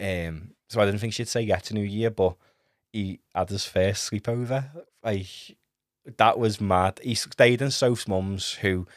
[0.00, 2.34] Um, so I didn't think she'd say yeah to New Year, but
[2.92, 4.70] he had his first sleepover.
[5.04, 5.28] Like
[6.16, 6.98] that was mad.
[7.02, 8.88] He stayed in Soph's mum's, who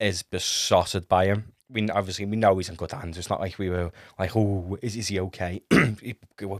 [0.00, 3.18] is besotted by him we obviously we know he's in good hands.
[3.18, 5.62] It's not like we were like, oh, is is he okay?
[5.70, 6.14] we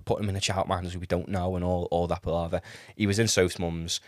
[0.05, 2.61] put him in a chat man as we don't know and all all that palaver.
[2.97, 4.01] He was in Soph's mum's.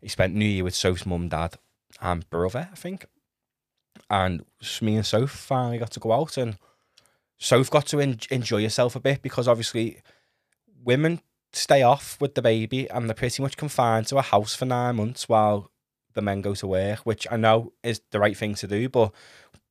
[0.00, 1.56] He spent New Year with Soph's mum, dad,
[2.00, 3.06] and brother, I think.
[4.10, 4.44] And
[4.80, 6.58] me and Soph finally got to go out, and
[7.38, 10.00] Soph got to en- enjoy herself a bit because obviously
[10.84, 11.20] women
[11.52, 14.96] stay off with the baby and they're pretty much confined to a house for nine
[14.96, 15.70] months while
[16.14, 19.12] the men go to work, which I know is the right thing to do, but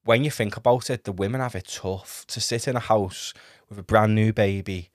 [0.03, 3.33] when you think about it, the women have it tough to sit in a house
[3.69, 4.89] with a brand new baby.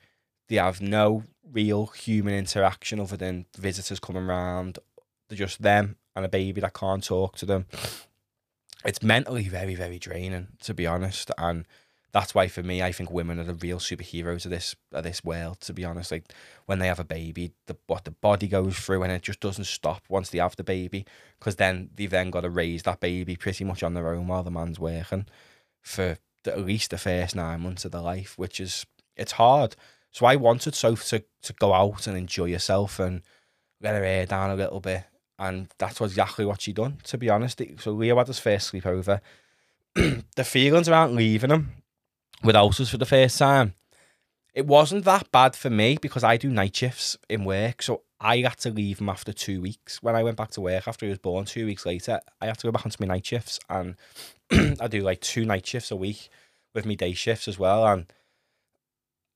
[0.48, 4.78] They have no real human interaction other than visitors coming around.
[5.28, 7.66] They're just them and a baby that can't talk to them.
[8.84, 11.30] It's mentally very, very draining, to be honest.
[11.36, 11.66] And
[12.12, 15.22] that's why for me, I think women are the real superheroes of this of this
[15.24, 15.60] world.
[15.62, 16.32] To be honest, like
[16.66, 19.64] when they have a baby, the what the body goes through, and it just doesn't
[19.64, 21.04] stop once they have the baby,
[21.38, 24.42] because then they've then got to raise that baby pretty much on their own while
[24.42, 25.26] the man's working
[25.80, 28.86] for the, at least the first nine months of their life, which is
[29.16, 29.76] it's hard.
[30.10, 33.22] So I wanted Soph to to go out and enjoy herself and
[33.80, 35.04] let her hair down a little bit,
[35.38, 36.98] and that's exactly what she done.
[37.04, 39.20] To be honest, so Leo had his first sleepover.
[39.94, 41.72] the feelings around leaving him
[42.42, 43.74] without us for the first time.
[44.54, 47.82] It wasn't that bad for me because I do night shifts in work.
[47.82, 50.02] So I had to leave him after two weeks.
[50.02, 52.58] When I went back to work after he was born, two weeks later, I had
[52.58, 53.60] to go back onto my night shifts.
[53.68, 53.96] And
[54.80, 56.28] I do like two night shifts a week
[56.74, 57.86] with me day shifts as well.
[57.86, 58.12] And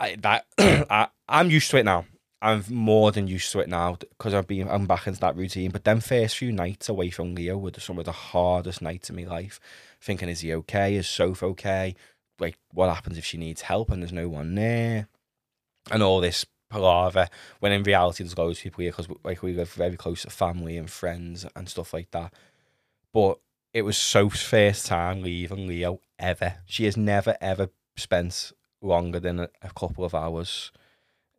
[0.00, 2.06] I, that I, I'm used to it now.
[2.42, 5.70] I'm more than used to it now because I've been I'm back into that routine.
[5.70, 9.16] But then first few nights away from Leo were some of the hardest nights in
[9.16, 9.60] my life.
[10.00, 10.96] Thinking, is he okay?
[10.96, 11.94] Is Soph okay?
[12.42, 15.08] like what happens if she needs help and there's no one there
[15.90, 17.28] and all this palaver.
[17.60, 20.30] When in reality, there's loads of people here because like we live very close to
[20.30, 22.34] family and friends and stuff like that.
[23.14, 23.38] But
[23.72, 26.56] it was Soph's first time leaving Leo ever.
[26.66, 28.52] She has never ever spent
[28.82, 30.72] longer than a, a couple of hours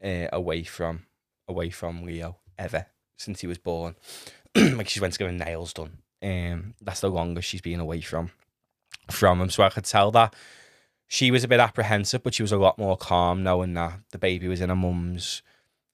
[0.03, 1.05] uh, away from
[1.47, 2.87] away from Leo ever
[3.17, 3.95] since he was born.
[4.55, 5.97] like she went to get her nails done.
[6.21, 8.31] Um, that's the longest she's been away from
[9.11, 9.49] from him.
[9.49, 10.35] So I could tell that
[11.07, 14.17] she was a bit apprehensive, but she was a lot more calm knowing that the
[14.17, 15.41] baby was in her mum's.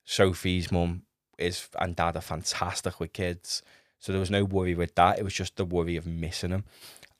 [0.05, 1.03] Sophie's mum
[1.37, 3.61] is and dad are fantastic with kids.
[3.99, 5.19] So there was no worry with that.
[5.19, 6.63] It was just the worry of missing him.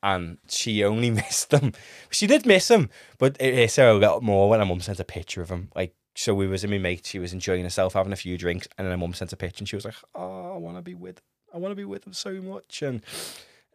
[0.01, 1.73] And she only missed him.
[2.09, 4.99] She did miss him, but it hit her a little more when her mum sent
[4.99, 5.69] a picture of him.
[5.75, 8.67] Like, so we was in my mate, she was enjoying herself, having a few drinks,
[8.77, 10.81] and then her mum sent a picture and she was like, Oh, I want to
[10.81, 11.21] be with
[11.53, 12.81] I want to be with him so much.
[12.81, 13.01] And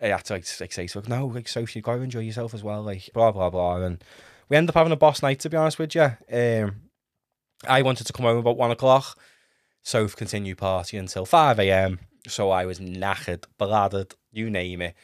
[0.00, 2.52] I had to like, like say to her, No, like Sophie, you gotta enjoy yourself
[2.52, 3.76] as well, like blah blah blah.
[3.76, 4.04] And
[4.50, 6.10] we ended up having a boss night to be honest with you.
[6.30, 6.82] Um
[7.66, 9.18] I wanted to come home about one o'clock.
[9.82, 11.98] Soph continued partying until 5 a.m.
[12.26, 14.94] So I was knackered, bladdered, you name it.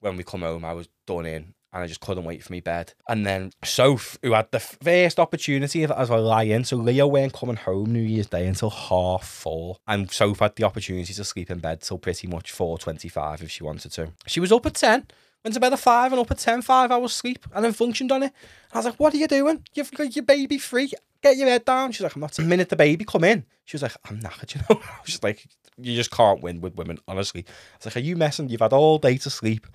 [0.00, 2.60] When we come home, I was done in and I just couldn't wait for me
[2.60, 2.92] bed.
[3.08, 7.32] And then Soph, who had the first opportunity as I lie in, so Leo weren't
[7.32, 11.50] coming home New Year's Day until half four, and Soph had the opportunity to sleep
[11.50, 14.12] in bed till pretty much four twenty-five if she wanted to.
[14.26, 15.06] She was up at ten.
[15.44, 18.12] Went to bed at five and up at 10, five hours sleep, and then functioned
[18.12, 18.32] on it.
[18.72, 19.64] I was like, What are you doing?
[19.74, 20.92] You've got your baby free.
[21.20, 21.90] Get your head down.
[21.90, 22.32] She's like, I'm not.
[22.32, 24.80] The minute the baby come in, she was like, I'm knackered, you know?
[25.04, 25.44] Just like,
[25.84, 27.44] You just can't win with women, honestly.
[27.76, 28.48] It's like, Are you messing?
[28.48, 29.66] You've had all day to sleep.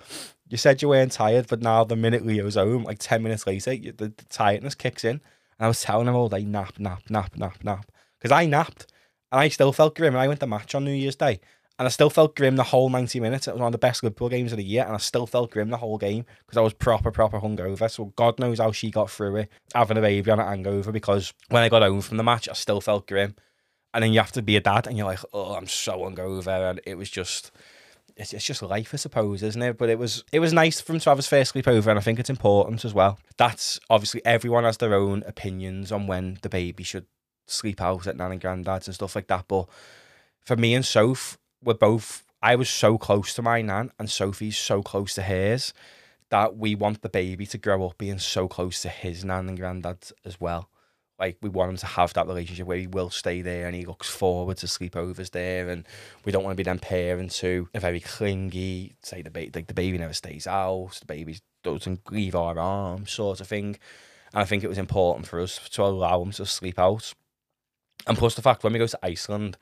[0.48, 3.70] You said you weren't tired, but now the minute Leo's home, like 10 minutes later,
[3.76, 5.20] the, the tiredness kicks in.
[5.58, 7.90] And I was telling him all day, nap, nap, nap, nap, nap.
[8.18, 8.86] Because I napped
[9.30, 10.14] and I still felt grim.
[10.14, 11.40] And I went to match on New Year's Day
[11.78, 13.46] and I still felt grim the whole 90 minutes.
[13.46, 15.52] It was one of the best Liverpool games of the year, and I still felt
[15.52, 17.88] grim the whole game because I was proper, proper hungover.
[17.88, 20.90] So God knows how she got through it, having a baby on a hangover.
[20.90, 23.36] Because when I got home from the match, I still felt grim.
[23.94, 26.70] And then you have to be a dad, and you're like, oh, I'm so hungover,
[26.70, 27.50] and it was just.
[28.16, 29.78] It's, it's just life, I suppose, isn't it?
[29.78, 32.84] But it was it was nice have his first sleepover, and I think it's important
[32.84, 33.20] as well.
[33.36, 37.06] That's obviously everyone has their own opinions on when the baby should
[37.46, 39.46] sleep out at nan and granddad's and stuff like that.
[39.46, 39.68] But
[40.40, 44.56] for me and Soph, we're both I was so close to my nan and Sophie's
[44.56, 45.72] so close to hers
[46.30, 49.58] that we want the baby to grow up being so close to his nan and
[49.58, 50.68] granddad as well.
[51.18, 53.84] Like we want him to have that relationship where he will stay there and he
[53.84, 55.84] looks forward to sleepovers there, and
[56.24, 58.94] we don't want to be them parents who are very clingy.
[59.02, 63.10] Say the baby, like the baby never stays out, the baby doesn't leave our arms,
[63.10, 63.78] sort of thing.
[64.32, 67.14] And I think it was important for us to allow him to sleep out.
[68.06, 69.56] And plus the fact when we go to Iceland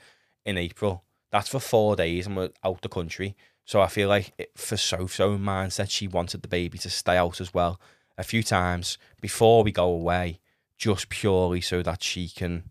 [0.44, 3.36] in April, that's for four days and we're out the country.
[3.64, 7.16] So I feel like it, for Soph's own mindset, she wanted the baby to stay
[7.16, 7.80] out as well
[8.18, 10.40] a few times before we go away,
[10.76, 12.64] just purely so that she can,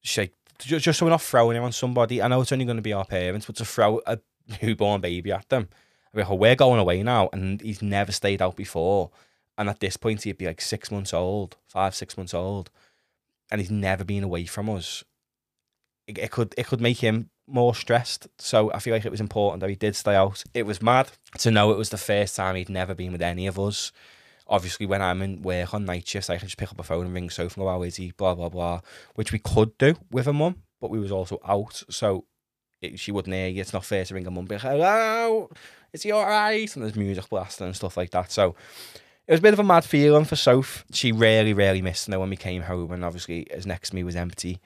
[0.00, 2.22] she, just so we're not throwing it on somebody.
[2.22, 4.18] I know it's only going to be our parents, but to throw a
[4.62, 5.68] newborn baby at them.
[6.12, 9.10] I mean, oh, we're going away now, and he's never stayed out before.
[9.58, 12.70] And at this point, he'd be like six months old, five, six months old,
[13.50, 15.04] and he's never been away from us.
[16.06, 18.28] It, it could it could make him more stressed.
[18.38, 20.42] So I feel like it was important that he did stay out.
[20.54, 23.46] It was mad to know it was the first time he'd never been with any
[23.46, 23.92] of us.
[24.46, 27.06] Obviously, when I'm in work on night shifts, I can just pick up a phone
[27.06, 28.12] and ring Sophie and go, ah, how is he?
[28.12, 28.80] Blah, blah, blah.
[29.14, 31.82] Which we could do with a mum, but we was also out.
[31.88, 32.26] So
[32.82, 33.60] it, she wouldn't hear you.
[33.60, 35.50] It's not fair to ring a mum be like, hello,
[35.92, 36.74] is he all right?
[36.74, 38.30] And there's music blasting and stuff like that.
[38.30, 38.54] So
[39.26, 40.84] it was a bit of a mad feeling for Soph.
[40.92, 42.92] She really, really missed me when we came home.
[42.92, 44.60] And obviously, his next to me was empty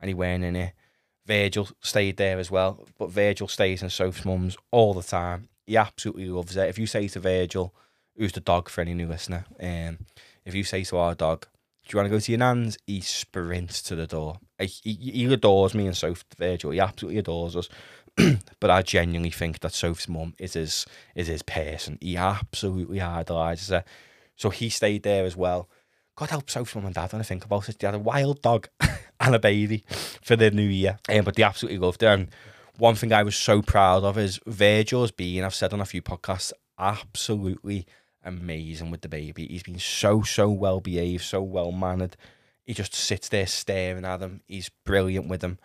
[0.00, 0.72] and he weren't in it.
[1.26, 5.48] Virgil stayed there as well, but Virgil stays in Soph's mum's all the time.
[5.66, 6.68] He absolutely loves it.
[6.68, 7.74] If you say to Virgil,
[8.16, 9.98] who's the dog for any new listener, um,
[10.44, 11.46] if you say to our dog,
[11.86, 12.78] do you want to go to your nan's?
[12.86, 14.38] He sprints to the door.
[14.58, 16.70] He, he, he adores me and Soph Virgil.
[16.70, 17.68] He absolutely adores us.
[18.60, 21.98] but I genuinely think that Soph's mum is his is his person.
[22.00, 23.84] He absolutely idolizes her.
[24.36, 25.68] So he stayed there as well.
[26.16, 27.78] God help Soph's mum and dad when I think about it.
[27.78, 28.68] They had a wild dog
[29.20, 29.84] and a baby
[30.22, 30.98] for the new year.
[31.08, 32.08] Um, but they absolutely loved her.
[32.08, 32.28] And
[32.78, 36.02] one thing I was so proud of is Virgil's being, I've said on a few
[36.02, 37.86] podcasts, absolutely
[38.24, 39.46] amazing with the baby.
[39.46, 42.16] He's been so, so well behaved, so well mannered.
[42.64, 44.40] He just sits there staring at him.
[44.48, 45.58] He's brilliant with him.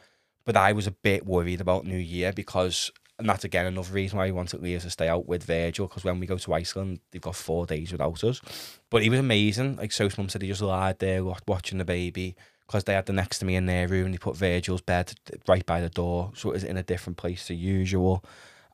[0.45, 4.17] But I was a bit worried about New Year because, and that's again another reason
[4.17, 6.99] why I wanted Leo to stay out with Virgil because when we go to Iceland,
[7.11, 8.41] they've got four days without us.
[8.89, 9.77] But he was amazing.
[9.77, 13.13] Like Soph's mum said, he just lied there watching the baby because they had the
[13.13, 15.13] next to me in their room they put Virgil's bed
[15.47, 18.23] right by the door, so it was in a different place to usual.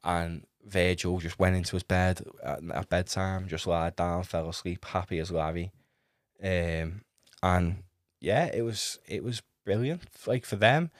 [0.03, 4.83] And Virgil just went into his bed at, at bedtime, just lied down, fell asleep,
[4.85, 5.71] happy as Larry.
[6.43, 7.01] Um,
[7.43, 7.83] and
[8.19, 10.03] yeah, it was it was brilliant.
[10.25, 10.91] Like for them,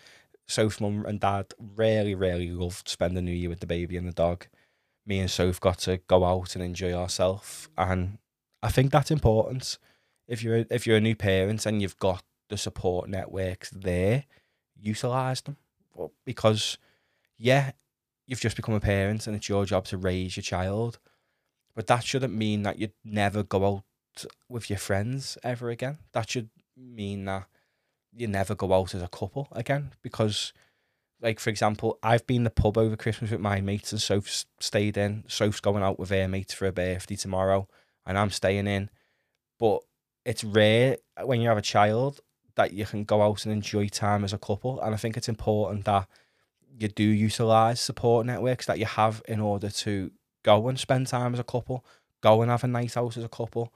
[0.47, 4.13] Soph's mum and dad really, really loved spending New Year with the baby and the
[4.13, 4.47] dog.
[5.07, 8.17] Me and Soph got to go out and enjoy ourselves, and
[8.63, 9.77] I think that's important.
[10.27, 14.25] If you're a, if you're a new parent and you've got the support networks there,
[14.79, 15.57] utilize them
[16.25, 16.77] because
[17.37, 17.71] yeah,
[18.27, 20.99] you've just become a parent and it's your job to raise your child,
[21.75, 23.83] but that shouldn't mean that you'd never go out
[24.49, 25.97] with your friends ever again.
[26.13, 27.47] That should mean that
[28.13, 30.53] you never go out as a couple again because
[31.21, 34.97] like for example, I've been the pub over Christmas with my mates and Soph's stayed
[34.97, 35.23] in.
[35.27, 37.67] Soph's going out with her mates for a birthday tomorrow
[38.05, 38.89] and I'm staying in.
[39.59, 39.81] But
[40.25, 42.19] it's rare when you have a child
[42.55, 44.79] that you can go out and enjoy time as a couple.
[44.81, 46.07] And I think it's important that
[46.77, 50.11] you do utilize support networks that you have in order to
[50.43, 51.85] go and spend time as a couple,
[52.21, 53.73] go and have a night out as a couple,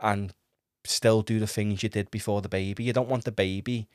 [0.00, 0.34] and
[0.84, 2.84] still do the things you did before the baby.
[2.84, 3.88] You don't want the baby.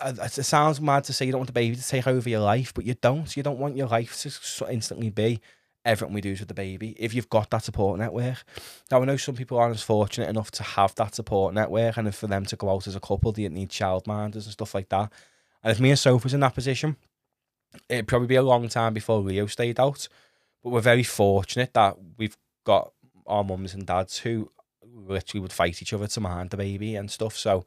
[0.00, 2.40] Uh, it sounds mad to say you don't want the baby to take over your
[2.40, 3.36] life, but you don't.
[3.36, 5.40] You don't want your life to instantly be
[5.84, 6.96] everything we do with the baby.
[6.98, 8.42] If you've got that support network,
[8.90, 12.14] now I know some people aren't as fortunate enough to have that support network, and
[12.14, 15.12] for them to go out as a couple, they need childminders and stuff like that.
[15.62, 16.96] And if me and Soph was in that position,
[17.88, 20.08] it'd probably be a long time before Leo stayed out.
[20.62, 22.92] But we're very fortunate that we've got
[23.26, 24.50] our mums and dads who
[24.94, 27.36] literally would fight each other to mind the baby and stuff.
[27.36, 27.64] So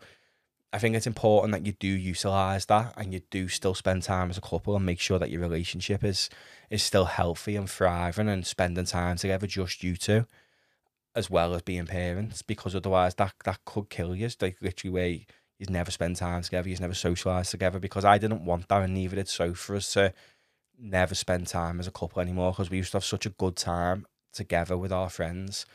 [0.73, 4.29] I think it's important that you do utilize that and you do still spend time
[4.29, 6.29] as a couple and make sure that your relationship is
[6.69, 10.25] is still healthy and thriving and spending time together, just you two,
[11.15, 12.41] as well as being parents.
[12.41, 14.29] Because otherwise, that that could kill you.
[14.41, 15.19] Like literally where
[15.59, 17.79] you never spend time together, he's never socialised together.
[17.79, 20.13] Because I didn't want that, and neither did Soph for us to
[20.79, 22.51] never spend time as a couple anymore.
[22.51, 25.65] Because we used to have such a good time together with our friends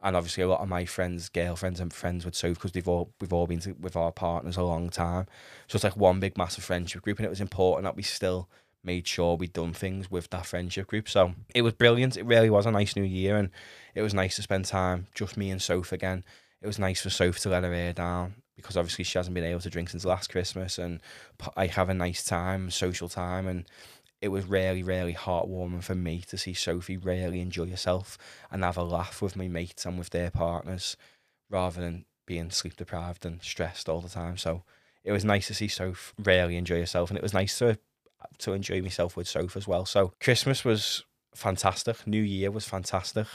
[0.00, 3.12] and obviously a lot of my friends, girlfriends, and friends with Soph because they've all
[3.20, 5.26] we've all been to, with our partners a long time.
[5.66, 8.48] So it's like one big massive friendship group, and it was important that we still
[8.84, 11.08] made sure we'd done things with that friendship group.
[11.08, 12.16] So it was brilliant.
[12.16, 13.50] It really was a nice new year, and
[13.94, 16.24] it was nice to spend time just me and Soph again.
[16.62, 19.44] It was nice for Soph to let her hair down because obviously she hasn't been
[19.44, 21.00] able to drink since last Christmas, and
[21.56, 23.64] I have a nice time, social time, and
[24.20, 28.18] it was really, really heartwarming for me to see Sophie really enjoy herself
[28.50, 30.96] and have a laugh with my mates and with their partners
[31.48, 34.36] rather than being sleep deprived and stressed all the time.
[34.36, 34.64] So
[35.04, 37.78] it was nice to see Soph really enjoy herself and it was nice to
[38.38, 39.86] to enjoy myself with Soph as well.
[39.86, 42.04] So Christmas was fantastic.
[42.04, 43.28] New Year was fantastic.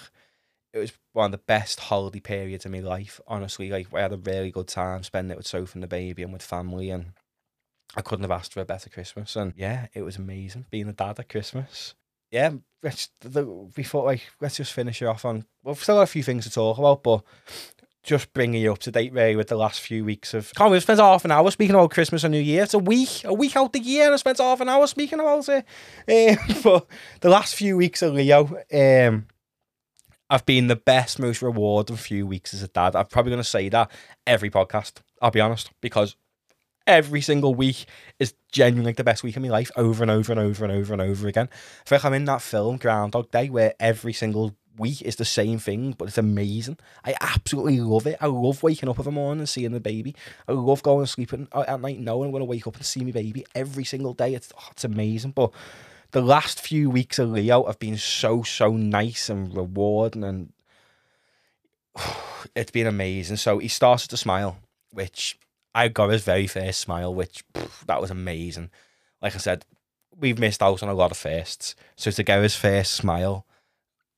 [0.74, 3.22] It was one of the best holiday periods of my life.
[3.28, 6.24] Honestly, like I had a really good time spending it with Soph and the baby
[6.24, 7.14] and with family and
[7.96, 9.36] I couldn't have asked for a better Christmas.
[9.36, 11.94] And yeah, it was amazing being a dad at Christmas.
[12.32, 13.44] Yeah, let's, the,
[13.76, 15.46] before like let's just finish it off on.
[15.64, 17.24] We've still got a few things to talk about, but
[18.02, 20.52] just bringing you up to date really with the last few weeks of.
[20.56, 22.64] Can't we spent half an hour speaking about Christmas and New Year?
[22.64, 25.20] It's a week, a week out the year, and I spent half an hour speaking
[25.20, 25.66] about it.
[26.10, 26.88] Um, but
[27.22, 29.28] the last few weeks of Leo, um,
[30.34, 32.96] I've been the best, most rewarding few weeks as a dad.
[32.96, 33.91] I'm probably going to say that
[34.26, 34.93] every podcast.
[35.22, 36.15] I'll be honest, because
[36.88, 37.86] every single week
[38.17, 40.91] is genuinely the best week of my life over and over and over and over
[40.91, 41.50] and over again.
[41.52, 45.24] I feel like I'm in that film Groundhog Day where every single week is the
[45.24, 46.80] same thing, but it's amazing.
[47.06, 48.17] I absolutely love it.
[48.19, 50.15] I love waking up every morning and seeing the baby.
[50.48, 52.84] I love going to sleep at, at night knowing I'm going to wake up and
[52.84, 54.34] see my baby every single day.
[54.34, 55.34] It's, oh, it's amazing.
[55.34, 55.52] But
[56.13, 60.54] the last few weeks of Leo have been so, so nice and rewarding and
[62.56, 63.38] it's been amazing.
[63.38, 64.58] So he started to smile,
[64.91, 65.38] which
[65.73, 68.69] I got his very first smile, which pff, that was amazing.
[69.23, 69.65] Like I said,
[70.17, 73.47] we've missed out on a lot of firsts, so to get his first smile,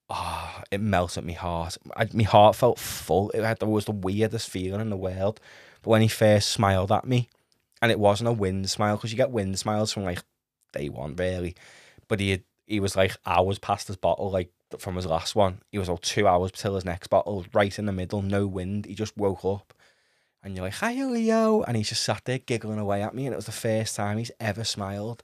[0.09, 1.77] oh, it melted my heart.
[1.95, 3.29] I, my heart felt full.
[3.29, 5.39] It had it was the weirdest feeling in the world.
[5.81, 7.29] But when he first smiled at me,
[7.81, 10.23] and it wasn't a wind smile because you get wind smiles from like
[10.73, 11.55] day one, really.
[12.07, 15.61] But he had, he was like hours past his bottle, like from his last one.
[15.71, 18.85] He was all two hours till his next bottle, right in the middle, no wind.
[18.85, 19.73] He just woke up
[20.45, 21.63] and you're like, hi, Leo.
[21.63, 23.25] And he's just sat there giggling away at me.
[23.25, 25.23] And it was the first time he's ever smiled.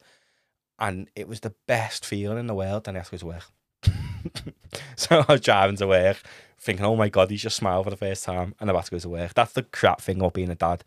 [0.79, 2.87] And it was the best feeling in the world.
[2.87, 3.43] And I had to go to work.
[4.95, 6.17] so I was driving to work
[6.59, 8.55] thinking, oh my God, he's just smiled for the first time.
[8.59, 9.35] And i about to go to work.
[9.35, 10.83] That's the crap thing of being a dad,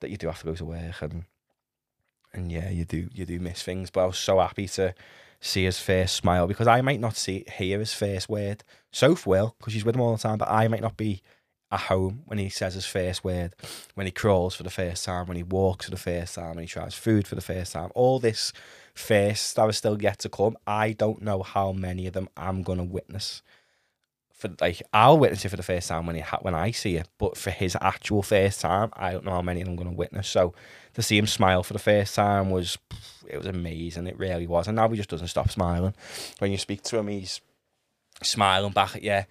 [0.00, 1.00] that you do have to go to work.
[1.00, 1.24] And
[2.32, 3.90] and yeah, you do you do miss things.
[3.90, 4.94] But I was so happy to
[5.46, 8.64] see his first smile because I might not see hear his first word.
[8.92, 11.22] Soph will, because she's with him all the time, but I might not be
[11.70, 13.54] at home when he says his first word,
[13.94, 16.64] when he crawls for the first time, when he walks for the first time, when
[16.64, 17.90] he tries food for the first time.
[17.94, 18.52] All this
[18.94, 20.56] first that is still yet to come.
[20.66, 23.42] I don't know how many of them I'm to witness
[24.36, 26.96] for like I'll witness it for the first time when he ha- when I see
[26.96, 29.96] it, but for his actual first time, I don't know how many I'm going to
[29.96, 30.28] witness.
[30.28, 30.54] So
[30.94, 32.76] to see him smile for the first time was
[33.26, 34.06] it was amazing.
[34.06, 35.94] It really was, and now he just doesn't stop smiling.
[36.38, 37.40] When you speak to him, he's
[38.22, 39.22] smiling back at you.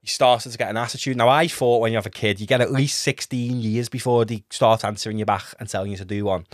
[0.00, 1.16] He starts to get an attitude.
[1.16, 4.24] Now, I thought when you have a kid, you get at least 16 years before
[4.24, 6.46] they start answering you back and telling you to do one.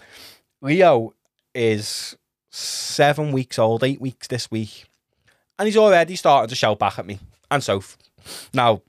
[0.61, 1.15] Leo
[1.55, 2.17] is
[2.51, 4.87] seven weeks old, eight weeks this week,
[5.59, 7.21] and he's already starting to shout back at me
[7.51, 7.83] and so.
[8.53, 8.83] Now,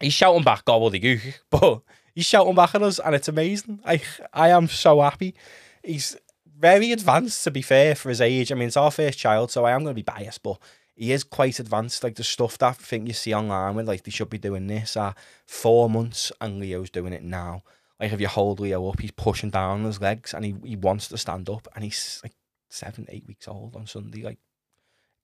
[0.00, 1.82] he's shouting back gobbledygook, but
[2.14, 3.80] he's shouting back at us, and it's amazing.
[3.84, 4.00] I
[4.32, 5.34] I am so happy.
[5.82, 6.16] He's
[6.58, 8.52] very advanced, to be fair, for his age.
[8.52, 10.58] I mean, it's our first child, so I am going to be biased, but
[11.00, 12.04] he is quite advanced.
[12.04, 14.66] Like the stuff that I think you see online with like they should be doing
[14.66, 15.16] this at
[15.46, 17.62] four months and Leo's doing it now.
[17.98, 21.08] Like if you hold Leo up, he's pushing down his legs and he, he wants
[21.08, 22.34] to stand up and he's like
[22.68, 24.22] seven, eight weeks old on Sunday.
[24.22, 24.40] Like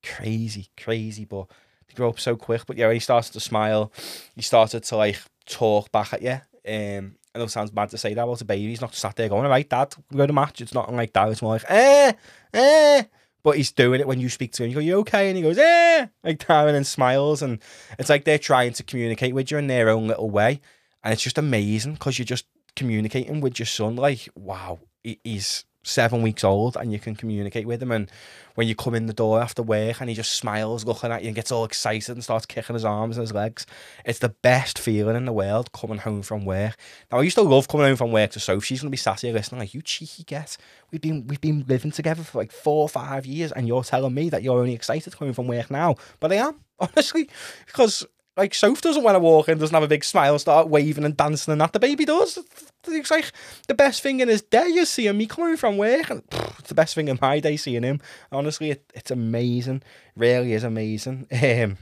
[0.03, 1.27] crazy, crazy.
[1.27, 1.49] But
[1.95, 2.63] grow up so quick.
[2.67, 3.93] But yeah, he started to smile.
[4.35, 6.41] He started to like talk back at you.
[6.69, 8.69] Um, I know it sounds mad to say that about a baby.
[8.69, 10.61] He's not sat there going, all right, dad, we go to match.
[10.61, 11.29] It's not like that.
[11.29, 12.13] It's more like, eh,
[12.53, 13.03] eh
[13.47, 14.71] but he's doing it when you speak to him.
[14.71, 17.61] You go, "You okay?" And he goes, "Yeah," like that, and then smiles, and
[17.97, 20.61] it's like they're trying to communicate with you in their own little way,
[21.05, 23.95] and it's just amazing because you're just communicating with your son.
[23.95, 27.93] Like, wow, he's seven weeks old and you can communicate with him.
[27.93, 28.11] And
[28.55, 31.29] when you come in the door after work and he just smiles looking at you
[31.29, 33.67] and gets all excited and starts kicking his arms and his legs,
[34.05, 36.77] it's the best feeling in the world coming home from work.
[37.11, 38.67] Now I used to love coming home from work to Sophie.
[38.67, 40.57] She's gonna be sat here listening like you cheeky get.
[40.91, 44.15] We've been we've been living together for like four or five years and you're telling
[44.15, 45.97] me that you're only excited coming from work now.
[46.21, 47.29] But I am, honestly,
[47.67, 48.05] because
[48.37, 51.17] like Soph doesn't want to walk in, doesn't have a big smile, start waving and
[51.17, 52.39] dancing, and that the baby does.
[52.87, 53.33] It's like
[53.67, 56.69] the best thing in his day is seeing me coming from work, and pff, it's
[56.69, 58.01] the best thing in my day seeing him.
[58.31, 59.83] Honestly, it, it's amazing.
[60.17, 61.27] Really is amazing.
[61.47, 61.79] Um,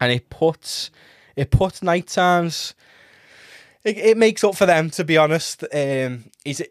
[0.00, 0.90] and it puts
[1.34, 2.74] it puts night times.
[3.84, 5.64] It, it makes up for them, to be honest.
[5.72, 6.62] Um, he's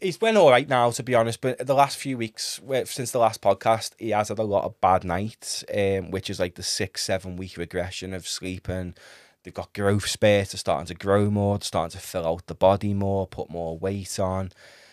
[0.00, 1.40] he's been all right now, to be honest.
[1.40, 4.80] But the last few weeks, since the last podcast, he has had a lot of
[4.80, 8.94] bad nights, um, which is like the six, seven week regression of sleeping.
[9.42, 12.94] They've got growth spurts, they're starting to grow more, starting to fill out the body
[12.94, 14.50] more, put more weight on.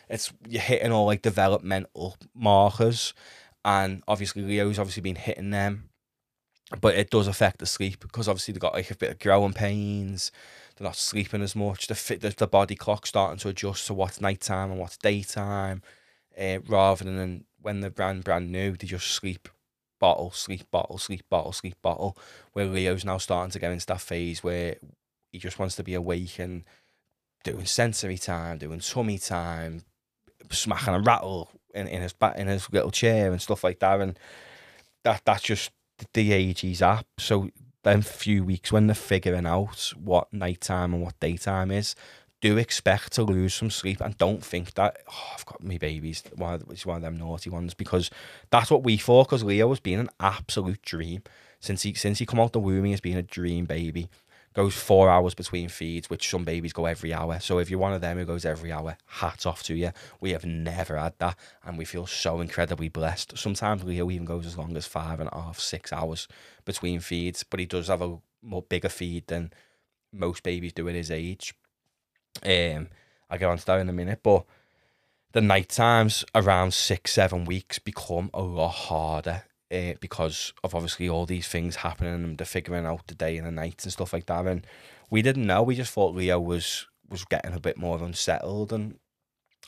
[0.09, 3.13] It's you're hitting all like developmental markers,
[3.65, 5.89] and obviously Leo's obviously been hitting them,
[6.80, 9.53] but it does affect the sleep because obviously they've got like a bit of growing
[9.53, 10.32] pains
[10.84, 11.88] they're not sleeping as much.
[11.88, 15.81] The fit the, the body clock starting to adjust to what's nighttime and what's daytime,
[16.39, 19.47] uh, rather than when they're brand brand new, they just sleep
[19.99, 22.17] bottle, sleep bottle, sleep bottle, sleep bottle.
[22.51, 24.75] Where Leo's now starting to get into that phase where
[25.31, 26.65] he just wants to be awake and
[27.43, 29.84] doing sensory time, doing tummy time,
[30.51, 34.01] smacking a rattle in, in his in his little chair and stuff like that.
[34.01, 34.19] And
[35.05, 35.71] that that's just
[36.13, 37.05] the age he's at.
[37.17, 37.49] So
[37.84, 41.95] them few weeks when they're figuring out what nighttime and what daytime is,
[42.41, 46.23] do expect to lose some sleep and don't think that oh, I've got my babies.
[46.36, 48.09] One of, it's one of them naughty ones because
[48.49, 49.27] that's what we thought.
[49.27, 51.23] Because Leo has been an absolute dream
[51.61, 52.84] since he since he come out the womb.
[52.84, 54.09] He has been a dream baby
[54.53, 57.39] goes four hours between feeds, which some babies go every hour.
[57.39, 59.91] So if you're one of them who goes every hour, hats off to you.
[60.19, 63.37] We have never had that, and we feel so incredibly blessed.
[63.37, 66.27] Sometimes Leo even goes as long as five and a half, six hours
[66.65, 69.51] between feeds, but he does have a more bigger feed than
[70.11, 71.53] most babies do at his age.
[72.43, 72.89] Um,
[73.29, 74.45] I'll get on to that in a minute, but
[75.31, 81.09] the night times around six, seven weeks become a lot harder uh, because of obviously
[81.09, 84.14] all these things happening and they're figuring out the day and the night and stuff
[84.14, 84.45] like that.
[84.45, 84.66] And
[85.09, 85.64] we didn't know.
[85.64, 88.97] We just thought Leo was was getting a bit more unsettled and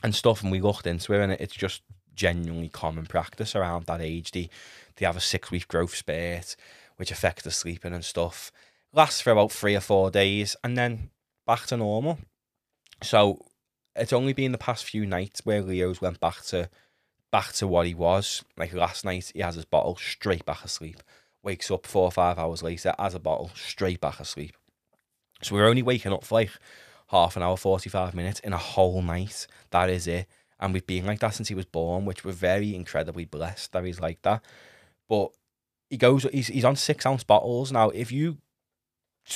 [0.02, 0.42] and stuff.
[0.42, 1.82] And we looked into it, and it's just
[2.14, 4.32] genuinely common practice around that age.
[4.32, 4.50] They
[4.96, 6.56] they have a six week growth spurt,
[6.96, 8.50] which affects the sleeping and stuff.
[8.92, 11.10] Lasts for about three or four days, and then
[11.46, 12.18] back to normal.
[13.02, 13.46] So
[13.94, 16.68] it's only been the past few nights where Leo's went back to
[17.30, 18.44] back to what he was.
[18.56, 21.02] Like last night, he has his bottle straight back asleep.
[21.42, 24.56] Wakes up four or five hours later, has a bottle straight back asleep.
[25.42, 26.50] So we're only waking up for like
[27.08, 29.46] half an hour, 45 minutes in a whole night.
[29.70, 30.26] That is it.
[30.58, 33.84] And we've been like that since he was born, which we're very incredibly blessed that
[33.84, 34.42] he's like that.
[35.08, 35.30] But
[35.90, 37.70] he goes, he's, he's on six ounce bottles.
[37.70, 38.38] Now, if you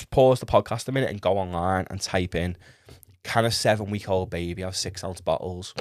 [0.09, 2.57] pause the podcast a minute and go online and type in,
[3.23, 5.73] can a seven week old baby have six ounce bottles?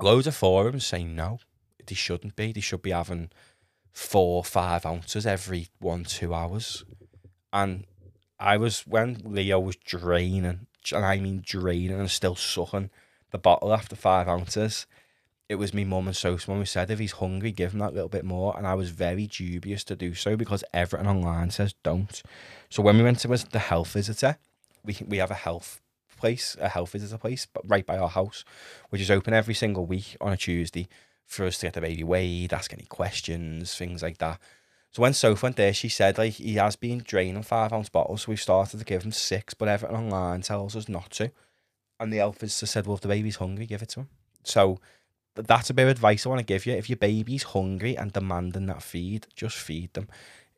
[0.00, 1.38] Loads of forums saying no,
[1.86, 2.52] they shouldn't be.
[2.52, 3.30] They should be having
[3.92, 6.84] four, five ounces every one, two hours.
[7.52, 7.84] And
[8.38, 12.90] I was when Leo was draining, and I mean draining and still sucking
[13.30, 14.86] the bottle after five ounces.
[15.48, 17.94] it was me mum and Sosa when we said if he's hungry, give him that
[17.94, 18.54] little bit more.
[18.56, 22.22] And I was very dubious to do so because everything online says don't.
[22.68, 24.36] So when we went to the health visitor,
[24.84, 25.80] we we have a health
[26.18, 28.44] place, a health visitor place, but right by our house,
[28.90, 30.88] which is open every single week on a Tuesday
[31.24, 34.40] for us to get the baby weighed, ask any questions, things like that.
[34.92, 38.22] So when Sophie went there, she said like he has been draining five ounce bottles,
[38.22, 41.30] so we've started to give him six, but everything online tells us not to.
[42.00, 44.08] And the health visitor said, well, if the baby's hungry, give it to him.
[44.44, 44.80] So
[45.34, 46.72] that's a bit of advice I want to give you.
[46.72, 50.08] If your baby's hungry and demanding that feed, just feed them.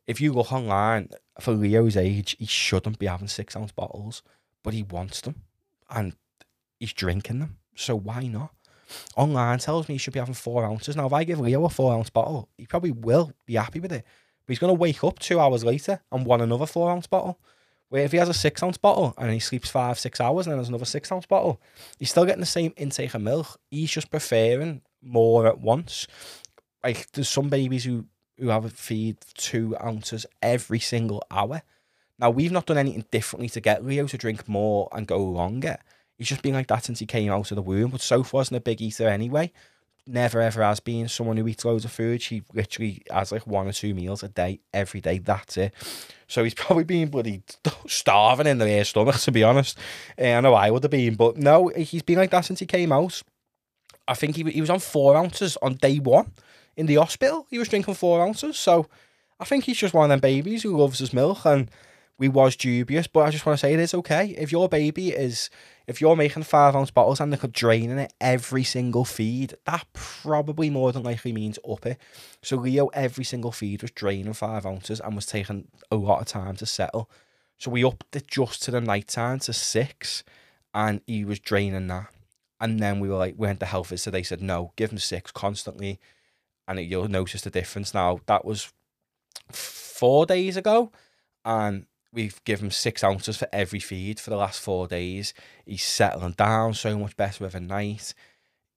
[0.07, 1.09] If you look online,
[1.39, 4.23] for Leo's age, he shouldn't be having six ounce bottles,
[4.63, 5.43] but he wants them
[5.91, 6.15] and
[6.79, 7.57] he's drinking them.
[7.75, 8.51] So why not?
[9.15, 10.95] Online tells me he should be having four ounces.
[10.95, 13.91] Now, if I give Leo a four ounce bottle, he probably will be happy with
[13.91, 14.05] it.
[14.45, 17.39] But he's going to wake up two hours later and want another four ounce bottle.
[17.89, 20.51] Where if he has a six ounce bottle and he sleeps five, six hours and
[20.51, 21.61] then has another six ounce bottle,
[21.99, 23.59] he's still getting the same intake of milk.
[23.69, 26.07] He's just preferring more at once.
[26.83, 28.05] Like there's some babies who
[28.37, 31.61] who have a feed two ounces every single hour.
[32.21, 35.77] Now we've not done anything differently to get Leo to drink more and go longer.
[36.17, 37.91] He's just been like that since he came out of the womb.
[37.91, 39.51] But Sophie wasn't a big eater anyway
[40.07, 42.21] never ever has been someone who eats loads of food.
[42.21, 45.19] She literally has like one or two meals a day every day.
[45.19, 45.73] That's it.
[46.27, 47.43] So he's probably been bloody
[47.87, 49.77] starving in the air stomach, to be honest.
[50.19, 52.65] Uh, I know I would have been, but no, he's been like that since he
[52.65, 53.21] came out.
[54.07, 56.31] I think he, he was on four ounces on day one
[56.75, 57.45] in the hospital.
[57.49, 58.57] He was drinking four ounces.
[58.57, 58.87] So
[59.39, 61.69] I think he's just one of them babies who loves his milk and
[62.21, 64.35] we was dubious, but I just want to say it is okay.
[64.37, 65.49] If your baby is
[65.87, 70.69] if you're making five ounce bottles and they're draining it every single feed, that probably
[70.69, 71.97] more than likely means up it.
[72.43, 76.27] So Leo, every single feed was draining five ounces and was taking a lot of
[76.27, 77.09] time to settle.
[77.57, 80.23] So we upped it just to the night time to six,
[80.75, 82.13] and he was draining that.
[82.59, 84.99] And then we were like, we went to health so they said, no, give him
[84.99, 85.99] six constantly,
[86.67, 87.95] and it, you'll notice the difference.
[87.95, 88.71] Now that was
[89.51, 90.91] four days ago,
[91.43, 95.33] and we've given him six ounces for every feed for the last four days.
[95.65, 98.13] He's settling down so much better with a night.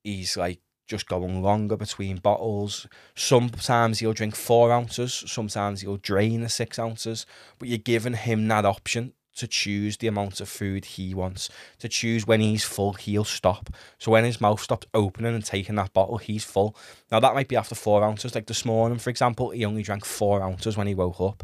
[0.02, 2.86] He's like just going longer between bottles.
[3.14, 7.26] Sometimes he'll drink four ounces, sometimes he'll drain the six ounces,
[7.58, 11.48] but you're giving him that option to choose the amount of food he wants,
[11.80, 13.68] to choose when he's full, he'll stop.
[13.98, 16.76] So when his mouth stops opening and taking that bottle, he's full.
[17.10, 18.34] Now that might be after four ounces.
[18.34, 21.42] Like this morning, for example, he only drank four ounces when he woke up.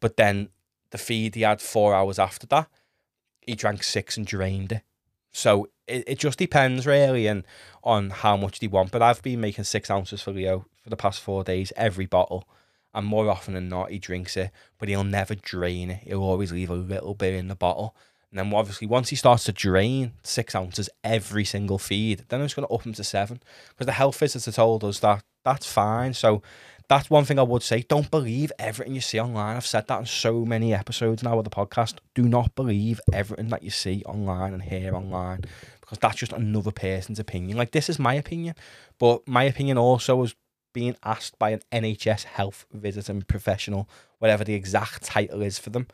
[0.00, 0.48] But then
[0.90, 2.68] the feed he had four hours after that,
[3.40, 4.82] he drank six and drained it.
[5.30, 7.44] So it, it just depends really and
[7.84, 8.90] on how much they want.
[8.90, 12.48] But I've been making six ounces for Leo for the past four days, every bottle.
[12.94, 16.02] And more often than not, he drinks it, but he'll never drain it.
[16.04, 17.94] He'll always leave a little bit in the bottle.
[18.30, 22.46] And then obviously once he starts to drain six ounces every single feed, then I'm
[22.46, 23.40] just going to up him to seven.
[23.70, 26.14] Because the health visitor told us that that's fine.
[26.14, 26.42] So
[26.88, 27.82] that's one thing I would say.
[27.82, 29.56] Don't believe everything you see online.
[29.56, 31.98] I've said that in so many episodes now of the podcast.
[32.14, 35.42] Do not believe everything that you see online and hear online
[35.80, 37.58] because that's just another person's opinion.
[37.58, 38.54] Like, this is my opinion,
[38.98, 40.34] but my opinion also was
[40.72, 45.86] being asked by an NHS health visiting professional, whatever the exact title is for them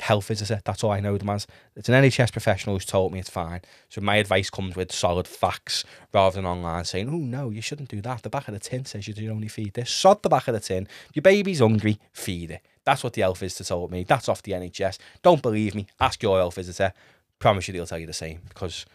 [0.00, 0.60] health visitor.
[0.64, 1.46] That's all I know them as.
[1.76, 3.60] It's an NHS professional who's told me it's fine.
[3.88, 7.88] So my advice comes with solid facts rather than online saying, oh no, you shouldn't
[7.88, 8.22] do that.
[8.22, 9.90] The back of the tin says you should only feed this.
[9.90, 10.88] Sod the back of the tin.
[11.14, 12.62] Your baby's hungry, feed it.
[12.84, 14.04] That's what the health visitor told me.
[14.04, 14.98] That's off the NHS.
[15.22, 15.86] Don't believe me.
[16.00, 16.92] Ask your health visitor.
[17.38, 18.40] Promise you they'll tell you the same.
[18.48, 18.86] Because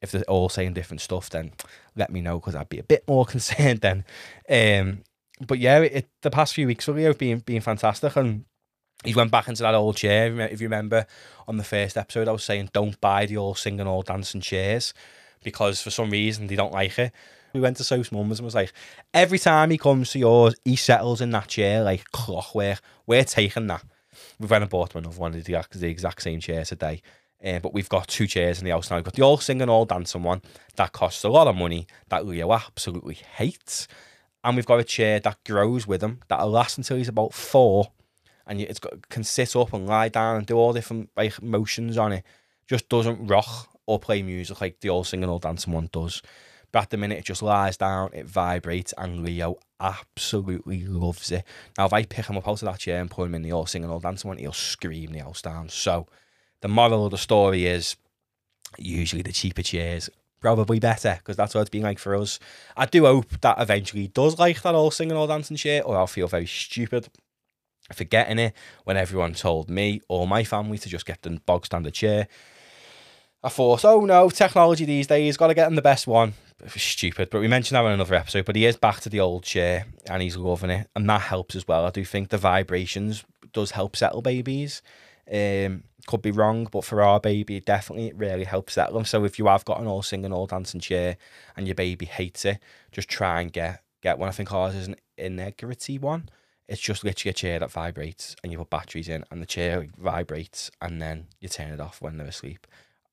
[0.00, 1.52] if they're all saying different stuff, then
[1.94, 4.04] let me know because I'd be a bit more concerned then.
[4.48, 5.02] Um,
[5.46, 8.44] but yeah, it, the past few weeks for Leo have been, been fantastic and
[9.04, 10.40] he went back into that old chair.
[10.40, 11.06] If you remember
[11.46, 14.94] on the first episode, I was saying don't buy the all singing, all dancing chairs
[15.42, 17.12] because for some reason they don't like it.
[17.52, 18.72] We went to Soph's mum's and was like,
[19.14, 22.80] every time he comes to yours, he settles in that chair like clockwork.
[23.06, 23.84] We're taking that.
[24.38, 27.00] We've went and bought him another one of the, the exact same chair today.
[27.44, 28.96] Uh, but we've got two chairs in the house now.
[28.96, 30.42] We've got the all singing, all dancing one
[30.76, 33.86] that costs a lot of money that Leo absolutely hates.
[34.42, 37.92] And we've got a chair that grows with him that'll last until he's about four
[38.46, 41.98] and it's got can sit up and lie down and do all different like motions
[41.98, 42.24] on it.
[42.68, 46.22] Just doesn't rock or play music like the all singing, all dancing one does.
[46.72, 51.44] But at the minute, it just lies down, it vibrates, and Leo absolutely loves it.
[51.78, 53.52] Now, if I pick him up out of that chair and put him in the
[53.52, 55.68] all singing, all dancing one, he'll scream the house down.
[55.68, 56.06] So,
[56.60, 57.96] the moral of the story is
[58.78, 62.38] usually the cheaper chairs probably better because that's what it's been like for us.
[62.76, 65.96] I do hope that eventually he does like that all singing, all dancing chair, or
[65.96, 67.08] I'll feel very stupid
[67.94, 71.94] forgetting it when everyone told me or my family to just get the bog standard
[71.94, 72.28] chair.
[73.42, 76.34] I thought, oh no, technology these days, got to get them the best one.
[76.74, 77.30] stupid.
[77.30, 78.44] But we mentioned that in another episode.
[78.44, 81.54] But he is back to the old chair and he's loving it, and that helps
[81.54, 81.86] as well.
[81.86, 84.82] I do think the vibrations does help settle babies.
[85.32, 89.04] Um, could be wrong, but for our baby, definitely it really helps settle them.
[89.04, 91.16] So if you have got an all singing, all dancing chair
[91.56, 92.58] and your baby hates it,
[92.92, 94.28] just try and get get one.
[94.28, 96.28] I think ours is an Ingenuity one.
[96.68, 99.86] It's just literally a chair that vibrates and you put batteries in and the chair
[99.98, 102.66] vibrates and then you turn it off when they're asleep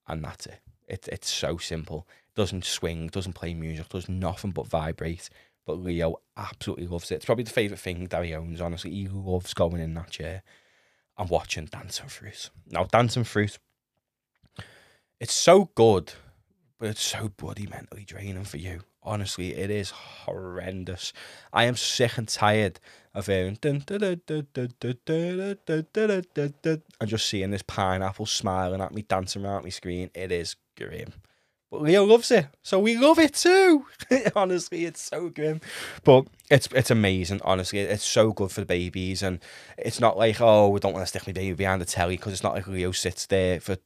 [0.08, 0.60] and that's it.
[0.88, 2.08] It it's so simple.
[2.36, 5.30] Doesn't swing, doesn't play music, does nothing but vibrate.
[5.66, 7.16] But Leo absolutely loves it.
[7.16, 8.92] It's probably the favourite thing that he owns, honestly.
[8.92, 10.44] He loves going in that chair
[11.18, 12.50] and watching Dancing Fruit.
[12.70, 13.58] Now, Dancing Fruit,
[15.20, 16.14] it's so good,
[16.80, 18.82] but it's so bloody mentally draining for you.
[19.06, 21.14] Honestly, it is horrendous.
[21.52, 22.80] I am sick and tired
[23.14, 23.84] of hearing and
[27.06, 30.10] just seeing this pineapple smiling at me, dancing around my screen.
[30.16, 31.14] It is grim.
[31.74, 33.88] But Leo loves it, so we love it too.
[34.36, 35.60] honestly, it's so grim,
[36.04, 37.42] but it's it's amazing.
[37.44, 39.40] Honestly, it's so good for the babies, and
[39.76, 42.32] it's not like oh we don't want to stick my baby behind the telly because
[42.32, 43.78] it's not like Leo sits there for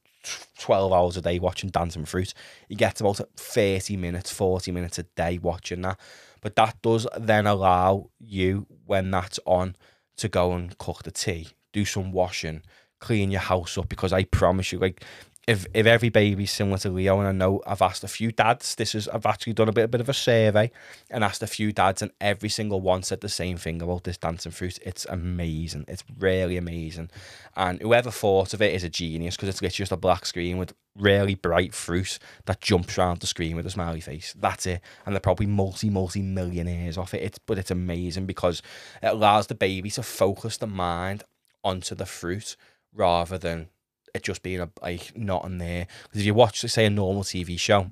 [0.60, 2.34] 12 hours a day watching Dancing Fruit.
[2.68, 6.00] He gets about 30 minutes, 40 minutes a day watching that.
[6.42, 9.76] But that does then allow you, when that's on,
[10.18, 12.64] to go and cook the tea, do some washing,
[13.00, 13.90] clean your house up.
[13.90, 15.04] Because I promise you, like,
[15.48, 18.76] if if every baby's similar to Leo, and I know I've asked a few dads,
[18.76, 20.70] this is I've actually done a bit a bit of a survey
[21.10, 24.18] and asked a few dads, and every single one said the same thing about this
[24.18, 24.78] dancing fruit.
[24.82, 25.86] It's amazing.
[25.88, 27.12] It's really amazing,
[27.56, 30.58] and whoever thought of it is a genius because it's literally just a black screen
[30.58, 34.36] with really bright fruit that jumps around the screen with a smiley face.
[34.38, 37.24] That's it, and they're probably multi multi millionaires off it.
[37.24, 38.62] It's but it's amazing because
[39.02, 41.24] it allows the baby to focus the mind
[41.64, 42.58] onto the fruit
[42.94, 43.70] rather than
[44.18, 45.88] it just being a, like not on there.
[46.04, 47.90] Because if you watch, say, a normal TV show,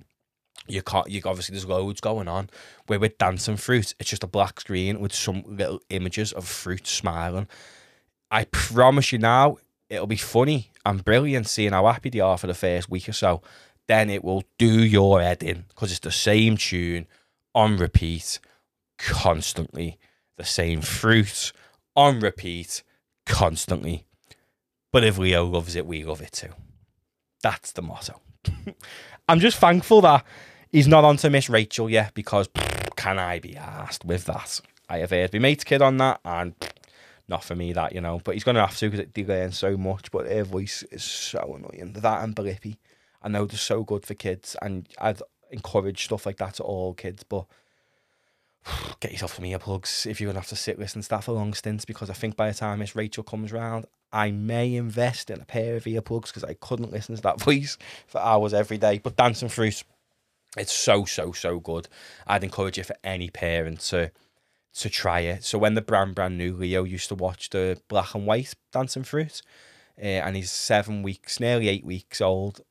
[0.68, 1.10] you can't.
[1.10, 2.50] You obviously there's loads going on.
[2.88, 6.88] Where with dancing fruit, it's just a black screen with some little images of fruit
[6.88, 7.48] smiling.
[8.32, 9.58] I promise you now,
[9.90, 13.14] it'll be funny and brilliant seeing how happy they are for the first week or
[13.14, 13.42] so.
[13.88, 17.08] Then it will do your head in because it's the same tune
[17.54, 18.40] on repeat
[18.98, 20.00] constantly.
[20.38, 21.54] The same fruit
[21.96, 22.84] on repeat
[23.26, 24.06] constantly.
[24.96, 26.54] But if Leo loves it, we love it too.
[27.44, 28.22] That's the motto.
[29.28, 30.24] I'm just thankful that
[30.72, 32.48] he's not on to Miss Rachel yet because
[32.96, 34.62] can I be asked with that?
[34.88, 36.56] I have heard my mate's kid on that and
[37.28, 38.22] not for me that, you know.
[38.24, 40.12] But he's going to have to because they learn so much.
[40.12, 41.92] But her voice is so annoying.
[41.92, 42.78] That and Blippi,
[43.22, 45.22] I know they're so good for kids and I'd
[45.52, 47.24] encourage stuff like that to all kids.
[47.24, 47.48] But
[49.00, 51.54] get yourself some earplugs if you're to have to sit listening to that for long
[51.54, 55.42] stints because I think by the time Miss Rachel comes round, I may invest in
[55.42, 59.00] a pair of earplugs because I couldn't listen to that voice for hours every day.
[59.00, 59.84] But Dancing Fruit,
[60.58, 61.88] it's so so so good.
[62.26, 64.12] I'd encourage you for any parent to
[64.76, 65.44] to try it.
[65.44, 69.04] So when the brand brand new Leo used to watch the black and white Dancing
[69.04, 69.42] Fruit,
[70.02, 72.62] uh, and he's seven weeks, nearly eight weeks old,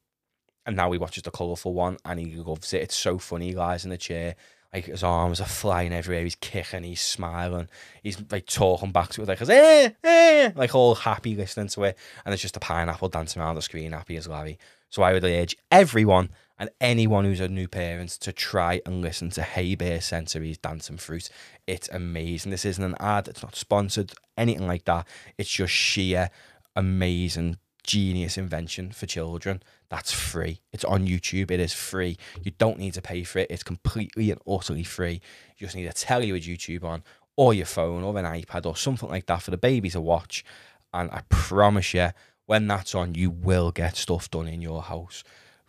[0.67, 2.83] and now he watches the colourful one and he loves it.
[2.83, 3.49] It's so funny.
[3.49, 4.35] He lies in the chair
[4.75, 6.25] like his arms are flying everywhere.
[6.25, 7.69] He's kicking, he's smiling,
[8.03, 11.99] he's like talking back to it, like, eh, eh, like all happy listening to it.
[12.25, 14.59] And it's just a pineapple dancing around the screen, happy as Larry.
[14.91, 19.31] So I would urge everyone and anyone who's a new parent to try and listen
[19.31, 21.31] to Hey Bear Sensory's Dancing Fruit.
[21.67, 22.51] It's amazing.
[22.51, 25.07] This isn't an ad, it's not sponsored, anything like that.
[25.39, 26.31] It's just sheer
[26.75, 29.63] amazing genius invention for children
[29.95, 30.61] that's free.
[30.73, 31.53] It's on YouTube.
[31.53, 32.17] It is free.
[32.43, 33.47] You don't need to pay for it.
[33.49, 35.21] It's completely and utterly free.
[35.57, 37.05] You just need a telly with YouTube on,
[37.37, 40.45] or your phone, or an iPad, or something like that for the baby to watch.
[40.93, 42.09] And I promise you,
[42.47, 45.23] when that's on, you will get stuff done in your house.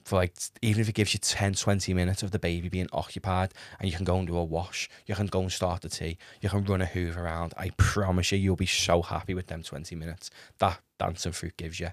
[0.05, 3.53] For like, even if it gives you 10, 20 minutes of the baby being occupied
[3.79, 6.17] and you can go and do a wash, you can go and start the tea,
[6.41, 7.53] you can run a hoover around.
[7.57, 11.79] I promise you, you'll be so happy with them 20 minutes that dancing fruit gives
[11.79, 11.89] you.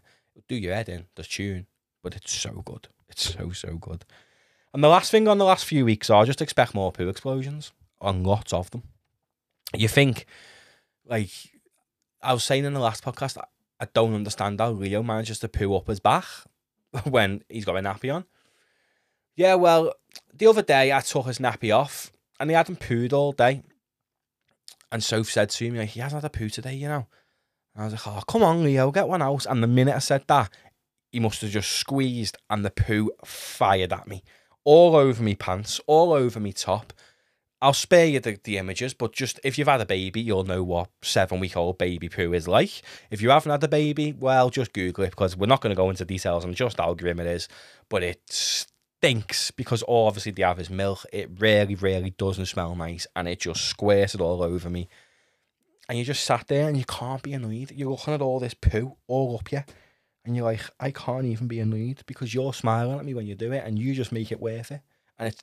[0.48, 1.66] do your head in, the tune,
[2.02, 2.88] but it's so good.
[3.08, 4.04] It's so, so good.
[4.74, 7.72] And the last thing on the last few weeks are just expect more poo explosions
[8.00, 8.82] and lots of them.
[9.74, 10.26] You think,
[11.06, 11.30] like,
[12.22, 13.38] I was saying in the last podcast,
[13.80, 16.24] I don't understand how Leo manages to poo up his back
[17.04, 18.24] when he's got a nappy on.
[19.34, 19.92] Yeah, well,
[20.32, 23.62] the other day I took his nappy off and he hadn't pooed all day.
[24.90, 27.06] And Soph said to me, like, he hasn't had a poo today, you know.
[27.74, 29.46] And I was like, oh, come on, Leo, get one out.
[29.46, 30.50] And the minute I said that,
[31.12, 34.24] he must have just squeezed and the poo fired at me.
[34.64, 36.92] All over me pants, all over me top.
[37.60, 40.64] I'll spare you the, the images, but just if you've had a baby, you'll know
[40.64, 42.82] what seven week old baby poo is like.
[43.10, 45.76] If you haven't had a baby, well, just Google it because we're not going to
[45.80, 47.48] go into details on just how grim it is,
[47.88, 51.04] but it stinks because obviously they have is milk.
[51.12, 54.88] It really, really doesn't smell nice, and it just squirts it all over me.
[55.88, 57.70] And you just sat there and you can't be annoyed.
[57.72, 59.62] You're looking at all this poo all up you,
[60.24, 63.34] and you're like, I can't even be annoyed because you're smiling at me when you
[63.34, 64.80] do it, and you just make it worth it.
[65.18, 65.42] And it's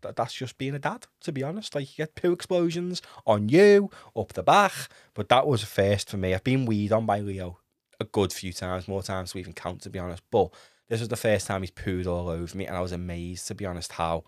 [0.00, 1.74] that's just being a dad, to be honest.
[1.74, 4.72] Like you get poo explosions on you, up the back.
[5.14, 6.34] But that was a first for me.
[6.34, 7.58] I've been weed on by Leo
[7.98, 10.22] a good few times, more times to even count, to be honest.
[10.30, 10.52] But
[10.88, 13.54] this was the first time he's pooed all over me, and I was amazed, to
[13.54, 14.24] be honest, how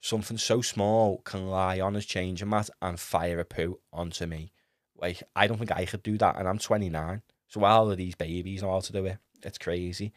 [0.00, 4.52] something so small can lie on his changing mat and fire a poo onto me.
[4.96, 7.22] Like, I don't think I could do that, and I'm 29.
[7.48, 9.18] So all of these babies know how to do it.
[9.46, 10.12] It's crazy.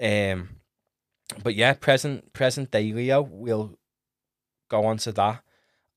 [0.00, 0.48] Um,
[1.42, 3.78] but yeah, present present day Leo, we'll
[4.68, 5.42] go on to that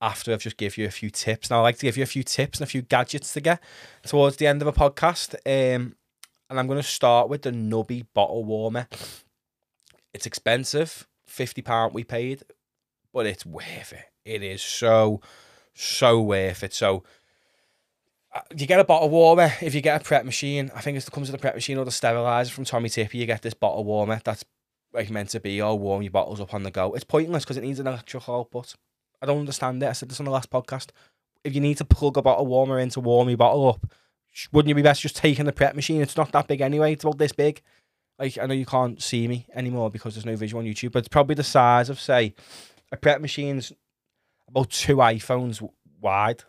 [0.01, 1.49] after I've just give you a few tips.
[1.49, 3.63] Now I like to give you a few tips and a few gadgets to get
[4.05, 5.36] towards the end of a podcast.
[5.45, 5.95] Um,
[6.49, 8.88] and I'm going to start with the Nubby bottle warmer.
[10.13, 12.43] It's expensive, fifty pound we paid,
[13.13, 14.05] but it's worth it.
[14.23, 15.21] It is so
[15.73, 16.73] so worth it.
[16.73, 17.03] So
[18.56, 20.72] you get a bottle warmer if you get a prep machine.
[20.76, 23.16] I think it comes with a prep machine or the sterilizer from Tommee Tippee.
[23.16, 24.44] You get this bottle warmer that's
[24.94, 26.94] like meant to be, oh, warm your bottles up on the go.
[26.94, 28.76] It's pointless because it needs an electrical output.
[29.22, 29.88] I don't understand it.
[29.88, 30.90] I said this on the last podcast.
[31.44, 33.86] If you need to plug a bottle warmer in to warm your bottle up,
[34.52, 36.02] wouldn't you be best just taking the prep machine?
[36.02, 36.94] It's not that big anyway.
[36.94, 37.62] It's about this big.
[38.18, 41.00] Like I know you can't see me anymore because there's no visual on YouTube, but
[41.00, 42.34] it's probably the size of say
[42.92, 43.72] a prep machine's
[44.48, 45.68] about two iPhones
[46.00, 46.44] wide,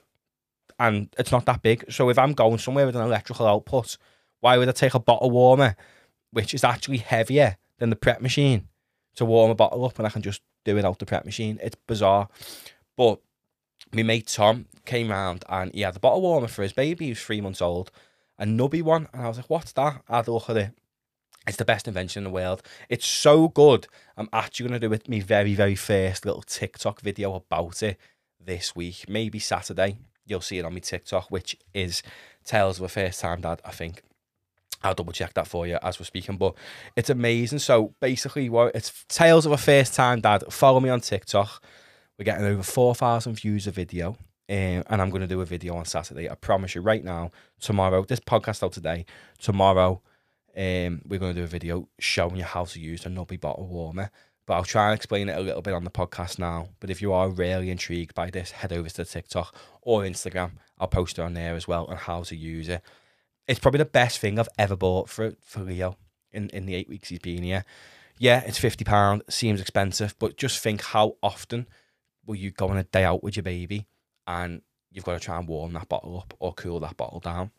[0.78, 1.90] and it's not that big.
[1.90, 3.96] So if I'm going somewhere with an electrical output,
[4.40, 5.76] why would I take a bottle warmer,
[6.30, 8.68] which is actually heavier than the prep machine,
[9.16, 11.58] to warm a bottle up, and I can just do it out the prep machine?
[11.62, 12.28] It's bizarre,
[12.96, 13.20] but
[13.92, 17.08] my mate Tom came round and he had the bottle warmer for his baby.
[17.08, 17.90] who's three months old,
[18.38, 20.72] a nubby one, and I was like, "What's that?" I had a look at it.
[21.46, 22.62] It's the best invention in the world.
[22.88, 23.86] It's so good.
[24.16, 27.98] I'm actually going to do it me very, very first little TikTok video about it
[28.44, 29.04] this week.
[29.08, 29.98] Maybe Saturday.
[30.26, 32.02] You'll see it on my TikTok, which is
[32.44, 34.02] Tales of a First Time Dad, I think.
[34.82, 36.54] I'll double check that for you as we're speaking, but
[36.94, 37.60] it's amazing.
[37.60, 40.44] So basically, what it's Tales of a First Time Dad.
[40.50, 41.62] Follow me on TikTok.
[42.18, 44.16] We're getting over 4,000 views a video.
[44.48, 46.30] Um, and I'm going to do a video on Saturday.
[46.30, 49.04] I promise you right now, tomorrow, this podcast out today,
[49.40, 50.00] tomorrow,
[50.56, 53.66] um, we're going to do a video showing you how to use a nubby bottle
[53.66, 54.10] warmer.
[54.47, 56.68] But I'll try and explain it a little bit on the podcast now.
[56.78, 60.53] But if you are really intrigued by this, head over to TikTok or Instagram.
[60.78, 62.82] I'll post it on there as well on how to use it.
[63.49, 65.97] It's probably the best thing I've ever bought for for Leo
[66.32, 67.64] in, in the eight weeks he's been here.
[68.18, 69.22] Yeah, it's fifty pound.
[69.28, 71.66] Seems expensive, but just think how often
[72.24, 73.86] will you go on a day out with your baby
[74.26, 77.51] and you've got to try and warm that bottle up or cool that bottle down.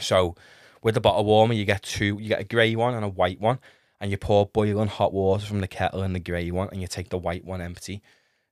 [0.00, 0.34] So
[0.82, 2.18] with the bottle warmer, you get two.
[2.20, 3.58] You get a grey one and a white one,
[4.00, 6.86] and you pour boiling hot water from the kettle in the grey one, and you
[6.86, 8.02] take the white one empty.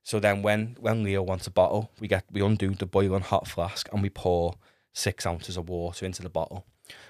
[0.03, 3.47] So then, when when Leo wants a bottle, we get we undo the boiling hot
[3.47, 4.55] flask and we pour
[4.93, 6.65] six ounces of water into the bottle.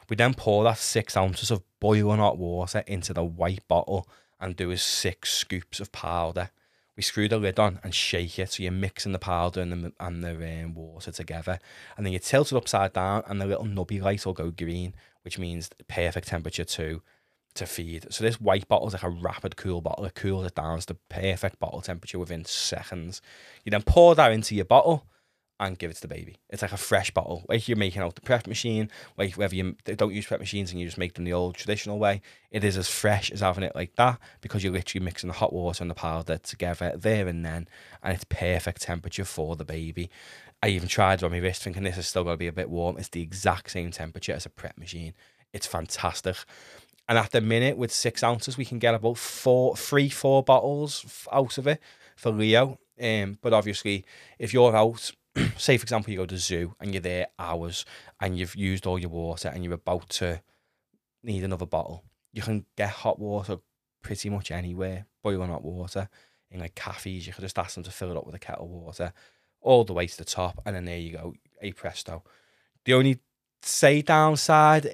[0.09, 4.07] We then pour that six ounces of boiling hot water into the white bottle
[4.39, 6.49] and do a six scoops of powder
[6.95, 8.51] we screw the lid on and shake it.
[8.51, 11.59] So you're mixing the powder and the, and the um, water together.
[11.97, 14.93] And then you tilt it upside down and the little nubby light will go green,
[15.23, 17.01] which means perfect temperature to,
[17.55, 18.07] to feed.
[18.11, 20.05] So this white bottle is like a rapid cool bottle.
[20.05, 23.21] It cools it down to the perfect bottle temperature within seconds.
[23.63, 25.05] You then pour that into your bottle
[25.59, 26.37] and give it to the baby.
[26.49, 27.45] It's like a fresh bottle.
[27.47, 30.79] Like you're making out the prep machine, like whether you don't use prep machines and
[30.79, 33.75] you just make them the old traditional way, it is as fresh as having it
[33.75, 37.45] like that because you're literally mixing the hot water and the powder together there and
[37.45, 37.67] then,
[38.01, 40.09] and it's perfect temperature for the baby.
[40.61, 42.53] I even tried it on my wrist thinking this is still going to be a
[42.53, 42.97] bit warm.
[42.97, 45.13] It's the exact same temperature as a prep machine.
[45.53, 46.37] It's fantastic.
[47.07, 51.27] And at the minute, with six ounces, we can get about four, three, four bottles
[51.31, 51.81] out of it
[52.15, 52.79] for Leo.
[53.01, 54.05] Um, but obviously,
[54.39, 55.11] if you're out
[55.57, 57.85] say for example you go to zoo and you're there hours
[58.19, 60.41] and you've used all your water and you're about to
[61.23, 63.57] need another bottle you can get hot water
[64.01, 66.07] pretty much anywhere boiling hot water
[66.51, 68.67] in like cafes you could just ask them to fill it up with a kettle
[68.67, 69.11] water
[69.61, 72.23] all the way to the top and then there you go a presto
[72.85, 73.19] the only
[73.63, 74.85] say downside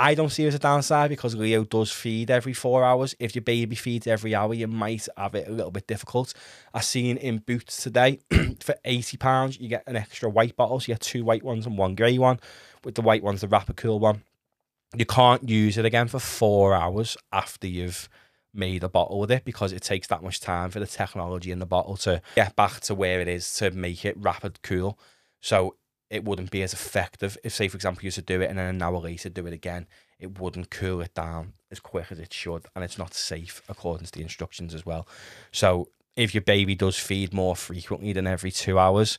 [0.00, 3.16] I don't see it as a downside because Leo does feed every four hours.
[3.18, 6.34] If your baby feeds every hour, you might have it a little bit difficult.
[6.72, 8.20] I seen in Boots today
[8.60, 10.78] for eighty pounds, you get an extra white bottle.
[10.78, 12.38] So you get two white ones and one grey one.
[12.84, 14.22] With the white one's the Rapid Cool one.
[14.96, 18.08] You can't use it again for four hours after you've
[18.54, 21.58] made a bottle with it because it takes that much time for the technology in
[21.58, 24.96] the bottle to get back to where it is to make it rapid cool.
[25.40, 25.74] So
[26.10, 28.58] it wouldn't be as effective if, say, for example, you used to do it and
[28.58, 29.86] then an hour later do it again.
[30.18, 34.06] It wouldn't cool it down as quick as it should, and it's not safe according
[34.06, 35.06] to the instructions as well.
[35.52, 39.18] So, if your baby does feed more frequently than every two hours,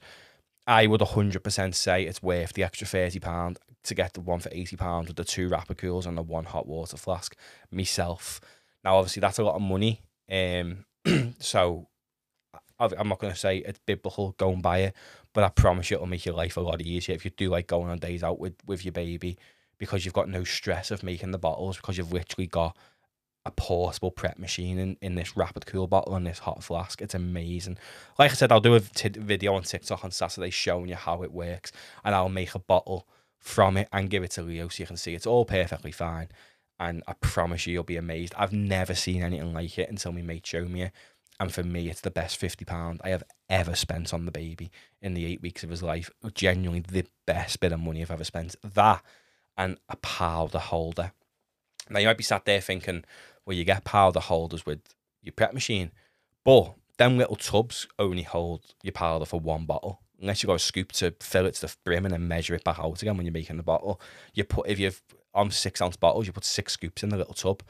[0.68, 5.08] I would 100% say it's worth the extra £30 to get the one for £80
[5.08, 7.36] with the two Rapid cools and the one hot water flask
[7.72, 8.42] myself.
[8.84, 10.02] Now, obviously, that's a lot of money.
[10.30, 10.86] Um,
[11.40, 11.88] so
[12.80, 14.96] I'm not going to say it's biblical, go and buy it,
[15.34, 17.68] but I promise you it'll make your life a lot easier if you do like
[17.68, 19.38] going on days out with, with your baby
[19.78, 22.76] because you've got no stress of making the bottles because you've literally got
[23.46, 27.02] a portable prep machine in, in this rapid cool bottle and this hot flask.
[27.02, 27.78] It's amazing.
[28.18, 31.24] Like I said, I'll do a t- video on TikTok on Saturday showing you how
[31.24, 31.72] it works
[32.04, 33.08] and I'll make a bottle
[33.38, 36.28] from it and give it to Leo so you can see it's all perfectly fine.
[36.80, 38.34] And I promise you, you'll be amazed.
[38.38, 40.92] I've never seen anything like it until my mate showed me it.
[41.40, 44.72] And for me, it's the best £50 I have ever spent on the baby
[45.02, 46.10] in the eight weeks of his life.
[46.34, 48.56] Genuinely the best bit of money I've ever spent.
[48.62, 49.02] That
[49.58, 51.14] and a powder holder.
[51.90, 53.04] Now, you might be sat there thinking,
[53.46, 54.82] well, you get powder holders with
[55.22, 55.92] your prep machine,
[56.44, 60.02] but them little tubs only hold your powder for one bottle.
[60.22, 62.66] Unless you got a scoop to fill it to the brim and then measure it
[62.66, 64.02] back out again when you're making the bottle.
[64.34, 65.02] You put if you've
[65.34, 67.64] on six ounce bottles, you put six scoops in the little tub.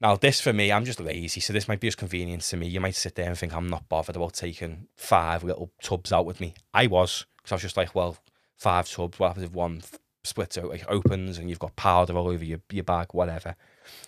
[0.00, 2.66] Now, this for me, I'm just lazy, so this might be as convenient to me.
[2.66, 6.24] You might sit there and think I'm not bothered about taking five little tubs out
[6.24, 6.54] with me.
[6.72, 8.16] I was, because I was just like, well,
[8.56, 9.82] five tubs, what happens if one
[10.24, 13.56] splits out, like opens and you've got powder all over your, your bag, whatever.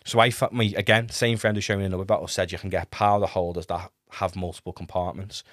[0.05, 2.90] So I, me again, same friend who showed me another bottle said you can get
[2.90, 5.45] powder holders that have multiple compartments.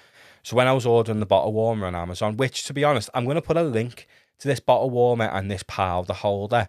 [0.42, 3.24] So when I was ordering the bottle warmer on Amazon, which to be honest, I'm
[3.24, 4.06] going to put a link
[4.38, 6.68] to this bottle warmer and this powder holder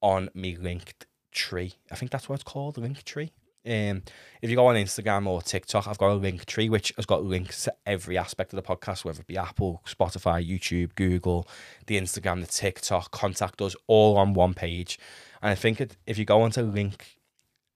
[0.00, 1.74] on me linked tree.
[1.90, 3.32] I think that's what it's called, link tree.
[3.66, 4.04] Um,
[4.40, 7.24] if you go on Instagram or TikTok, I've got a link tree which has got
[7.24, 11.46] links to every aspect of the podcast, whether it be Apple, Spotify, YouTube, Google,
[11.86, 14.98] the Instagram, the TikTok, contact us all on one page.
[15.42, 17.18] And I think it, if you go onto link,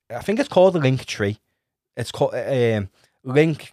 [0.09, 1.38] I think it's called the link tree.
[1.96, 2.88] It's called um,
[3.26, 3.70] linktr.ee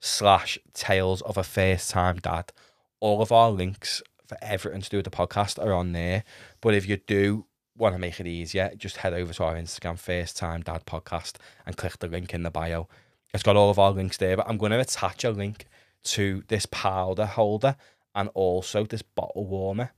[0.00, 2.52] slash tales of a first time dad.
[3.00, 6.22] All of our links for everything to do with the podcast are on there.
[6.60, 7.46] But if you do
[7.76, 11.36] want to make it easier, just head over to our Instagram, First Time Dad Podcast,
[11.66, 12.88] and click the link in the bio.
[13.32, 15.66] It's got all of our links there, but I'm going to attach a link
[16.04, 17.76] to this powder holder
[18.14, 19.90] and also this bottle warmer,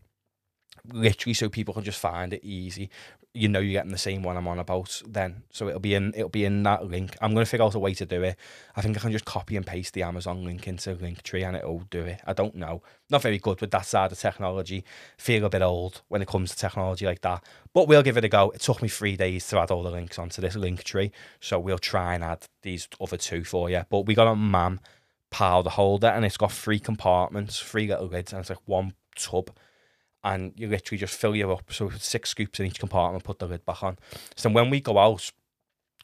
[0.91, 2.89] literally so people can just find it easy
[3.37, 5.43] you know you're getting the same one I'm on about then.
[5.51, 7.17] So it'll be in it'll be in that link.
[7.21, 8.37] I'm gonna figure out a way to do it.
[8.75, 11.81] I think I can just copy and paste the Amazon link into Linktree and it'll
[11.91, 12.21] do it.
[12.27, 12.83] I don't know.
[13.11, 14.85] Not very good with that side of technology.
[15.19, 17.45] Feel a bit old when it comes to technology like that.
[17.75, 18.51] But we'll give it a go.
[18.51, 21.11] It took me three days to add all the links onto this Linktree.
[21.41, 23.83] So we'll try and add these other two for you.
[23.91, 24.81] But we got a MAM
[25.31, 29.51] powder holder and it's got three compartments, three little lids, and it's like one tub
[30.27, 31.73] and you literally just fill you up.
[31.73, 33.97] So six scoops in each compartment, put the lid back on.
[34.35, 35.31] So when we go out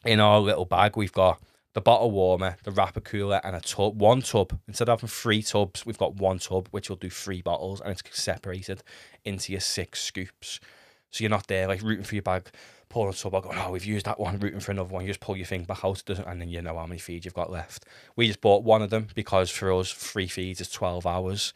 [0.05, 1.41] in our little bag, we've got
[1.73, 3.99] the bottle warmer, the wrapper cooler, and a tub.
[3.99, 4.57] One tub.
[4.65, 7.91] Instead of having three tubs, we've got one tub, which will do three bottles, and
[7.91, 8.81] it's separated
[9.25, 10.61] into your six scoops.
[11.09, 12.47] So you're not there like rooting for your bag,
[12.87, 15.01] pulling a tub out, going, oh, we've used that one, rooting for another one.
[15.01, 17.33] You just pull your thing back out, and then you know how many feeds you've
[17.33, 17.85] got left.
[18.15, 21.53] We just bought one of them because for us, three feeds is 12 hours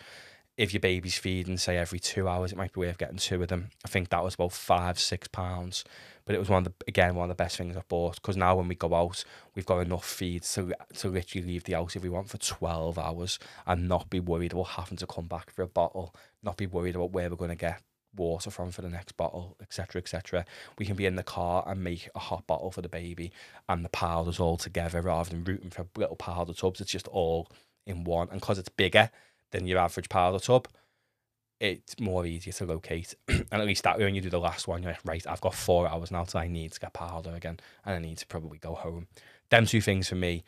[0.58, 3.48] if your baby's feeding, say every two hours, it might be worth getting two of
[3.48, 3.70] them.
[3.86, 5.84] I think that was about five, six pounds.
[6.26, 8.36] But it was one of the again one of the best things I've bought because
[8.36, 9.24] now when we go out,
[9.56, 12.98] we've got enough feeds to to literally leave the house if we want for twelve
[12.98, 16.68] hours and not be worried about having to come back for a bottle, not be
[16.68, 17.82] worried about where we're going to get
[18.16, 20.44] water from for the next bottle, etc., etc.
[20.78, 23.32] We can be in the car and make a hot bottle for the baby
[23.70, 26.82] and the powders all together rather than rooting for little powder tubs.
[26.82, 27.48] It's just all
[27.86, 29.12] in one, and because it's bigger,
[29.52, 30.68] than your average powder tub,
[31.60, 33.16] it's more easier to locate.
[33.28, 35.42] and at least that way, when you do the last one, you're like, right, I've
[35.42, 38.28] got four hours now till I need to get powder again, and I need to
[38.28, 39.08] probably go home.
[39.50, 40.44] Them two things for me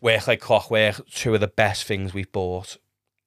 [0.00, 1.06] work like clockwork.
[1.08, 2.76] Two of the best things we've bought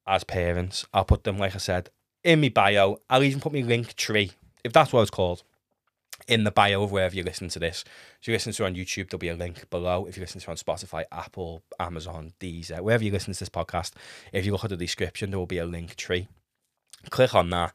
[0.05, 0.85] as parents.
[0.93, 1.89] I'll put them, like I said,
[2.23, 2.99] in my bio.
[3.09, 4.31] I'll even put my link tree,
[4.63, 5.43] if that's what it's called
[6.27, 7.83] in the bio of wherever you listen to this.
[8.21, 10.05] If you listen to on YouTube, there'll be a link below.
[10.05, 13.93] If you listen to on Spotify, Apple, Amazon, Deezer, wherever you listen to this podcast,
[14.33, 16.27] if you look at the description, there will be a link tree.
[17.09, 17.73] Click on that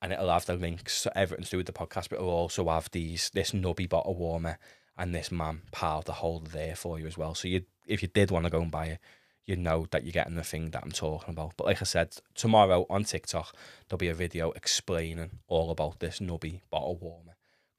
[0.00, 2.68] and it'll have the links to everything to do with the podcast, but it'll also
[2.68, 4.58] have these this nubby bottle warmer
[4.98, 7.34] and this MAM powder holder there for you as well.
[7.34, 8.98] So you if you did want to go and buy it,
[9.44, 11.54] you know that you're getting the thing that I'm talking about.
[11.56, 13.54] But like I said, tomorrow on TikTok,
[13.88, 17.31] there'll be a video explaining all about this nubby bottle warmer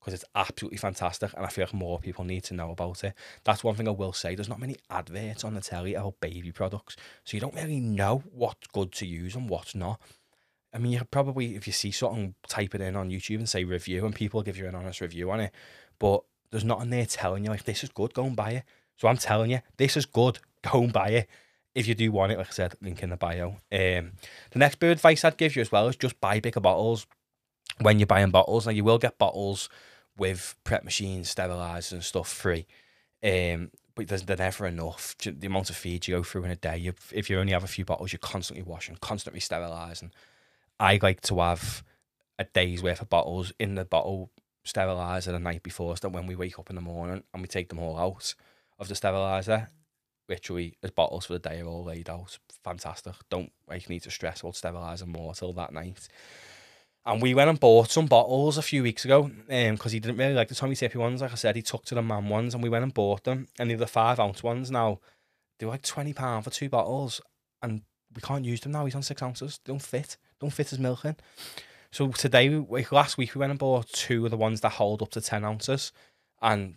[0.04, 3.14] because it's absolutely fantastic and I feel like more people need to know about it.
[3.46, 4.36] That's one thing I will say.
[4.36, 8.24] There's not many adverts on the telly about baby products, so you don't really know
[8.34, 10.02] what's good to use and what's not.
[10.74, 13.64] I mean, you probably, if you see something, type it in on YouTube and say
[13.64, 15.54] review, and people give you an honest review on it.
[16.00, 18.64] But there's nothing there telling you, like, this is good, go and buy it.
[18.98, 20.40] So I'm telling you, this is good,
[20.72, 21.30] go and buy it.
[21.76, 23.58] If you do want it, like I said, link in the bio.
[23.72, 24.14] Um,
[24.52, 27.08] the next bit of advice I'd give you as well is just buy bigger bottles
[27.80, 28.66] when you're buying bottles.
[28.66, 29.70] Now, you will get bottles
[30.18, 32.66] with prep machines, sterilizers, and stuff free.
[33.24, 35.16] Um, but there's they're never enough.
[35.18, 37.64] The amount of feed you go through in a day, you, if you only have
[37.64, 40.12] a few bottles, you're constantly washing, constantly sterilizing.
[40.80, 41.84] I like to have
[42.40, 44.32] a day's worth of bottles in the bottle
[44.64, 47.48] sterilizer the night before, so that when we wake up in the morning and we
[47.48, 48.34] take them all out
[48.80, 49.70] of the sterilizer,
[50.28, 52.38] literally as bottles for the day are all laid out.
[52.64, 53.14] Fantastic.
[53.30, 56.08] Don't like need to stress about sterilizing more till that night.
[57.06, 60.18] And we went and bought some bottles a few weeks ago because um, he didn't
[60.18, 61.22] really like the Tommee Tippee ones.
[61.22, 63.48] Like I said, he took to the Mam ones and we went and bought them.
[63.60, 65.00] And they're the five ounce ones now.
[65.60, 67.20] They were like £20 for two bottles.
[67.62, 67.82] And
[68.16, 68.86] we can't use them now.
[68.86, 69.60] He's on six ounces.
[69.64, 70.16] They don't fit.
[70.40, 71.18] Don't fit his milk in.
[71.92, 75.02] So today, like last week, we went and bought two of the ones that hold
[75.02, 75.92] up to 10 ounces.
[76.42, 76.76] And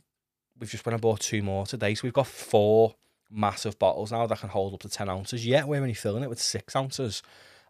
[0.58, 1.94] we've just went and bought two more today.
[1.94, 2.96] So we've got four
[3.30, 5.46] massive bottles now that can hold up to 10 ounces.
[5.46, 7.22] Yet we're only filling it with six ounces.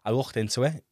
[0.03, 0.83] I looked into it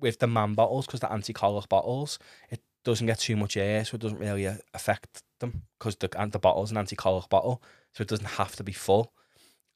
[0.00, 2.18] with the Mam bottles because the anti-colic bottles,
[2.50, 6.08] it doesn't get too much air, so it doesn't really uh, affect them because the
[6.30, 9.12] the bottle's an anti-colic bottle, so it doesn't have to be full.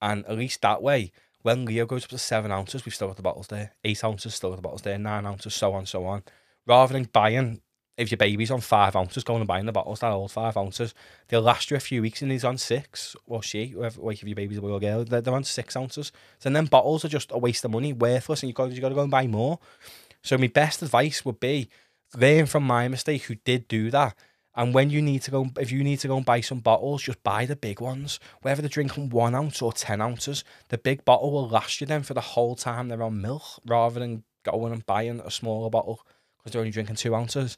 [0.01, 1.13] And at least that way,
[1.43, 3.73] when Leo goes up to seven ounces, we've still got the bottles there.
[3.85, 4.99] Eight ounces, still got the bottles there.
[4.99, 6.23] Nine ounces, so on, so on.
[6.67, 7.61] Rather than buying,
[7.97, 10.95] if your baby's on five ounces, going and buying the bottles that hold five ounces,
[11.29, 14.29] they'll last you a few weeks and he's on six, or she, whoever, like if
[14.29, 16.13] your baby's a boy or girl, they're, they're on six ounces.
[16.39, 18.91] So then bottles are just a waste of money, worthless, and you've got, you've got
[18.91, 19.59] to go and buy more.
[20.23, 21.69] So my best advice would be
[22.17, 24.15] learn from my mistake who did do that.
[24.55, 27.03] And when you need to go, if you need to go and buy some bottles,
[27.03, 28.21] just buy the big ones.
[28.43, 32.03] Whether they're drinking one ounce or 10 ounces, the big bottle will last you then
[32.03, 36.03] for the whole time they're on milk rather than going and buying a smaller bottle
[36.37, 37.57] because they're only drinking two ounces.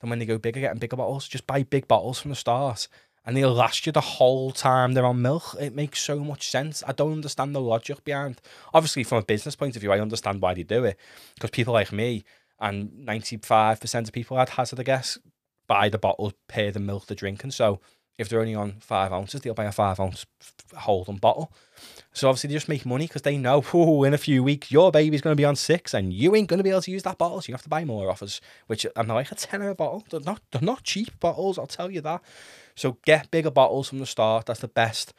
[0.00, 2.86] Then when they go bigger, getting bigger bottles, just buy big bottles from the start
[3.26, 5.56] and they'll last you the whole time they're on milk.
[5.60, 6.82] It makes so much sense.
[6.86, 8.40] I don't understand the logic behind.
[8.72, 10.96] Obviously, from a business point of view, I understand why they do it
[11.34, 12.24] because people like me
[12.60, 15.18] and ninety five percent of people I'd hazard a guess
[15.66, 17.50] buy the bottles, pay the milk they're drinking.
[17.50, 17.80] So
[18.18, 20.24] if they're only on five ounces, they'll buy a five ounce
[20.74, 21.52] holding bottle.
[22.12, 24.90] So obviously they just make money because they know, oh, in a few weeks your
[24.90, 27.02] baby's going to be on six and you ain't going to be able to use
[27.02, 27.40] that bottle.
[27.40, 30.04] So you have to buy more offers, which I'm like a tenner a bottle.
[30.08, 32.22] They're not, they're not cheap bottles, I'll tell you that.
[32.76, 34.46] So get bigger bottles from the start.
[34.46, 35.14] That's the best,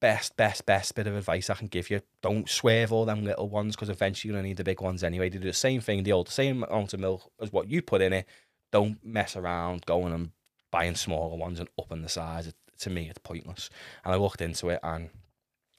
[0.00, 2.00] best, best, best bit of advice I can give you.
[2.22, 5.28] Don't swerve all them little ones because eventually you're gonna need the big ones anyway.
[5.28, 8.02] They do the same thing, the old same amount of milk as what you put
[8.02, 8.26] in it.
[8.72, 10.30] Don't mess around going and
[10.70, 12.46] buying smaller ones and upping the size.
[12.46, 13.68] It, to me, it's pointless.
[14.04, 15.10] And I looked into it and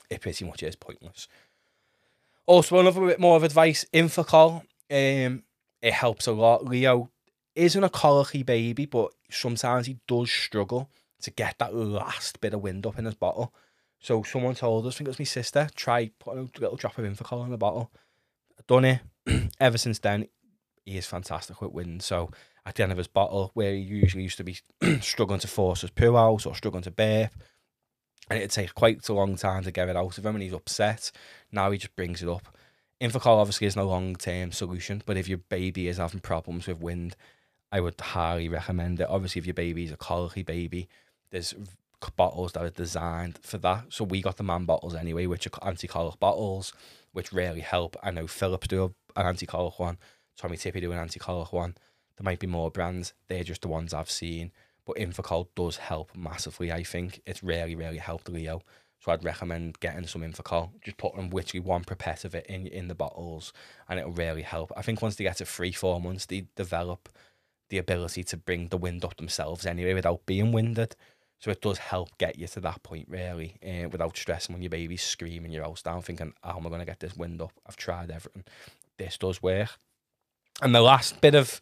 [0.10, 1.28] it pretty much is pointless.
[2.45, 4.64] Also, another bit more of advice, Infacol.
[4.89, 5.43] Um,
[5.82, 6.66] it helps a lot.
[6.66, 7.12] Leo
[7.58, 10.89] isn't a colicky baby, but sometimes he does struggle
[11.22, 13.53] to get that last bit of wind up in his bottle.
[13.99, 16.97] So someone told us, I think it was my sister, try putting a little drop
[16.97, 17.91] of Infacol in the bottle.
[18.58, 19.01] I've done it.
[19.60, 20.28] Ever since then,
[20.86, 22.03] he is fantastic with wind.
[22.03, 22.30] So
[22.66, 24.60] at the end of his bottle, where he usually used to be
[25.01, 27.32] struggling to force his poo out or struggling to burp,
[28.30, 30.53] and it'd take quite a long time to get it out of him, and he's
[30.53, 31.12] upset.
[31.51, 32.47] Now he just brings it up.
[33.01, 36.82] Infacol obviously is no long term solution, but if your baby is having problems with
[36.82, 37.16] wind,
[37.72, 39.07] I would highly recommend it.
[39.09, 40.88] Obviously, if your baby is a colicky baby,
[41.32, 41.53] there's
[42.15, 43.86] bottles that are designed for that.
[43.89, 46.74] So we got the Mam bottles anyway, which are anti-colic bottles,
[47.11, 47.97] which really help.
[48.01, 49.97] I know Philips do an anti-colic one,
[50.38, 51.76] Tommee Tippee do an anti-colic one.
[52.18, 53.13] There might be more brands.
[53.28, 54.51] They're just the ones I've seen.
[54.86, 57.22] But Infacol does help massively, I think.
[57.26, 58.61] It's really, really helped Leo.
[58.99, 60.70] So I'd recommend getting some Infacol.
[60.82, 63.53] Just putting literally one pipette of it in in the bottles
[63.88, 64.72] and it'll really help.
[64.76, 67.09] I think once they get to three, four months, they develop
[67.70, 70.95] the ability to bring the wind up themselves anyway without being winded.
[71.39, 74.72] So it does help get you to that point really, uh, without stressing when your
[74.72, 77.51] baby's screaming your house down, thinking, "How am I going to get this wind up?"
[77.68, 78.45] I've tried everything.
[78.97, 79.78] This does work.
[80.61, 81.61] And the last bit of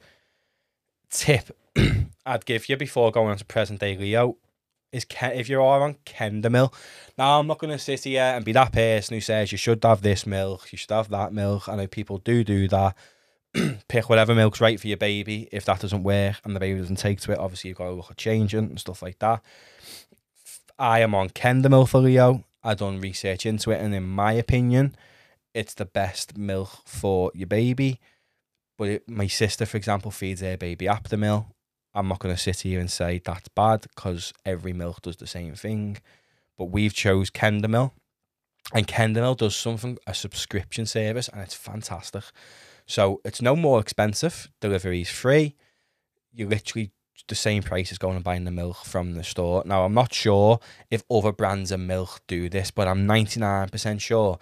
[1.09, 1.55] tip
[2.25, 4.37] I'd give you before going on to present day Leo
[4.91, 6.73] is if you're all on Kendamil.
[7.17, 9.83] Now I'm not going to sit here and be that person who says you should
[9.83, 11.67] have this milk, you should have that milk.
[11.67, 12.95] I know people do do that
[13.87, 15.47] pick whatever milk's right for your baby.
[15.51, 17.91] If that doesn't work and the baby doesn't take to it, obviously you've got to
[17.91, 19.41] look at changing and stuff like that.
[20.77, 22.43] I am on Kendamil for Leo.
[22.63, 24.95] I've done research into it, and in my opinion,
[25.53, 27.99] it's the best milk for your baby.
[28.77, 31.45] But it, my sister, for example, feeds her baby Aptamil,
[31.93, 35.27] I'm not going to sit here and say that's bad because every milk does the
[35.27, 35.97] same thing.
[36.57, 37.91] But we've chose Kendamil,
[38.73, 42.23] and Kendamil does something a subscription service, and it's fantastic.
[42.85, 44.49] So it's no more expensive.
[44.61, 45.55] Delivery is free.
[46.31, 46.91] You're literally
[47.27, 49.63] the same price as going and buying the milk from the store.
[49.65, 50.59] Now I'm not sure
[50.91, 54.37] if other brands of milk do this, but I'm 99% sure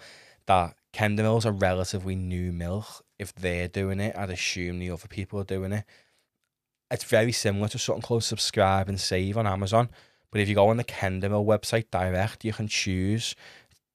[0.46, 3.04] that Kendamil's are relatively new milk.
[3.18, 5.84] If they're doing it, I'd assume the other people are doing it
[6.90, 9.90] it's very similar to something called subscribe and save on Amazon.
[10.30, 13.34] But if you go on the Kendamil website direct, you can choose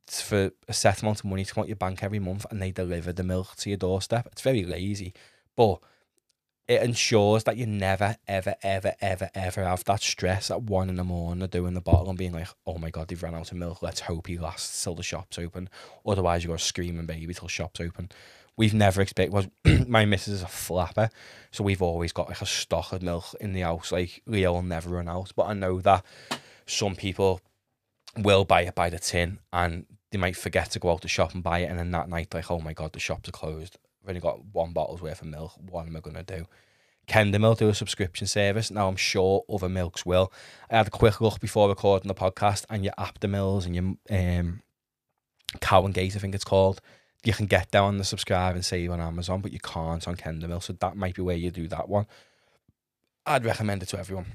[0.10, 2.72] for a set amount of money to come out your bank every month and they
[2.72, 4.28] deliver the milk to your doorstep.
[4.32, 5.14] It's very lazy,
[5.56, 5.80] but
[6.68, 10.96] it ensures that you never, ever, ever, ever, ever have that stress at one in
[10.96, 13.52] the morning of doing the bottle and being like, oh my God, they've run out
[13.52, 13.82] of milk.
[13.82, 15.70] Let's hope he lasts till the shop's open.
[16.06, 18.10] Otherwise, you're going to scream and baby till shop's open
[18.60, 19.48] we've never expected was
[19.88, 21.10] my missus is a flapper,
[21.50, 23.92] so we've always got like a stock of milk in the house.
[23.92, 26.04] Like Leo will never run out, but I know that
[26.66, 27.40] some people
[28.18, 31.34] will buy it by the tin and they might forget to go out to shop
[31.34, 33.78] and buy it, and then that night like, oh my god, the shops are closed.
[34.04, 35.54] I've only got one bottle's worth of milk.
[35.70, 36.46] What am I gonna do?
[37.08, 38.70] Kendamil do a subscription service.
[38.70, 40.32] Now I'm sure other milks will.
[40.70, 44.62] I had a quick look before recording the podcast, and your Aptamils and your um,
[45.60, 46.82] Cow and Gate, I think it's called
[47.24, 50.64] you can get down the subscribe and save on Amazon, but you can't on Kendamil.
[50.64, 52.08] So that might be where you do that one.
[53.26, 54.28] I'd recommend it to everyone.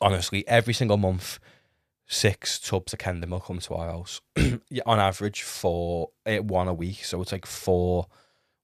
[0.00, 1.38] Honestly, every single month,
[2.06, 4.20] six tubs of Kendamil come to our house.
[4.86, 7.04] on average, for eh, one a week.
[7.04, 8.06] So it's like four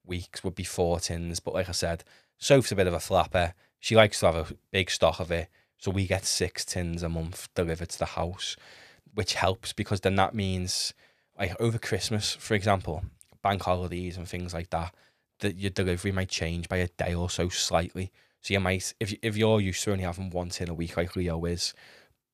[0.04, 1.40] weeks would be four tins.
[1.40, 2.04] But like I said,
[2.38, 3.54] Soph's a bit of a flapper.
[3.80, 5.48] She likes to have a big stock of it.
[5.78, 8.56] So we get six tins a month delivered to the house,
[9.14, 10.94] which helps because then that means
[11.38, 13.04] like over Christmas, for example,
[13.42, 14.94] bank holidays and things like that,
[15.40, 18.12] that your delivery might change by a day or so slightly.
[18.42, 21.16] So you might, if if you're used to only having one tin a week like
[21.16, 21.74] Leo is,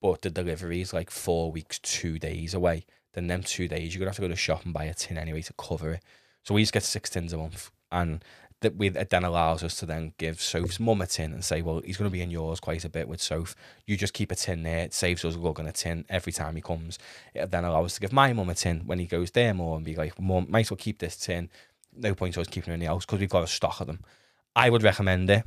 [0.01, 2.85] but the delivery is like four weeks, two days away,
[3.15, 5.19] then them two days you're gonna have to go to shop and buy a tin
[5.19, 6.03] anyway to cover it.
[6.45, 8.25] So we just get six tins a month, and
[8.61, 11.63] that we it then allows us to then give Soph's mum a tin and say,
[11.63, 13.55] well, he's to be in yours quite a bit with Soph.
[13.87, 14.81] You just keep a tin there.
[14.81, 16.99] It saves us lugging a tin every time he comes.
[17.35, 19.77] It then allows us to give my mum a tin when he goes there more
[19.77, 21.51] and be like, mum, might as well keep this tin.
[21.97, 24.01] No point us keeping the house because we've got a stock of them.
[24.57, 25.45] I would recommend it.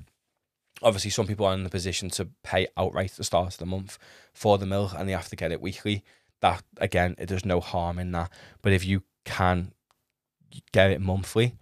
[0.81, 3.65] Obviously, some people are in the position to pay outright at the start of the
[3.65, 3.97] month
[4.33, 6.03] for the milk and they have to get it weekly.
[6.41, 8.31] That, again, there's no harm in that.
[8.61, 9.73] But if you can
[10.71, 11.55] get it monthly,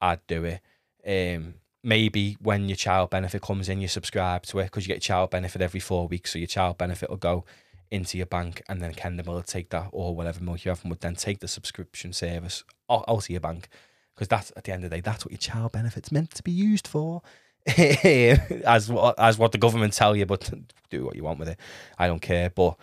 [0.00, 0.60] I'd do it
[1.06, 5.02] um, maybe when your child benefit comes in, you subscribe to it because you get
[5.02, 6.32] child benefit every four weeks.
[6.32, 7.44] So your child benefit will go
[7.90, 11.00] into your bank and then Kendall will take that or whatever milk you have would
[11.00, 13.68] then take the subscription service out of your bank
[14.12, 16.42] because that's at the end of the day that's what your child benefit's meant to
[16.42, 17.22] be used for
[18.64, 20.50] as as what the government tell you but
[20.90, 21.58] do what you want with it
[21.98, 22.76] I don't care but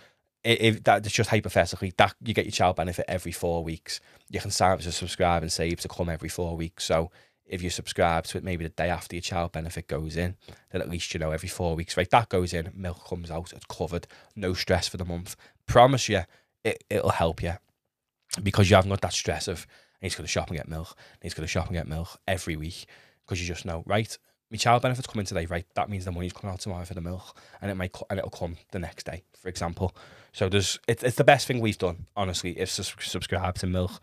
[0.43, 4.51] if that's just hypothetically that you get your child benefit every four weeks you can
[4.51, 7.11] sign up to subscribe and save to come every four weeks so
[7.45, 10.35] if you subscribe to it maybe the day after your child benefit goes in,
[10.71, 12.09] then at least you know every four weeks, right?
[12.09, 15.35] That goes in, milk comes out, it's covered, no stress for the month.
[15.65, 16.21] Promise you,
[16.63, 17.53] it, it'll help you
[18.41, 19.67] because you haven't got that stress of
[20.01, 21.87] need to to shop and get milk, I need to go to shop and get
[21.87, 22.85] milk every week
[23.25, 24.17] because you just know, right?
[24.53, 25.65] My child benefit's coming today, right?
[25.73, 28.29] That means the money's coming out tomorrow for the milk, and it might and it'll
[28.29, 29.95] come the next day, for example.
[30.31, 33.99] So there's it's, it's the best thing we've done, honestly, If subscribe to milk.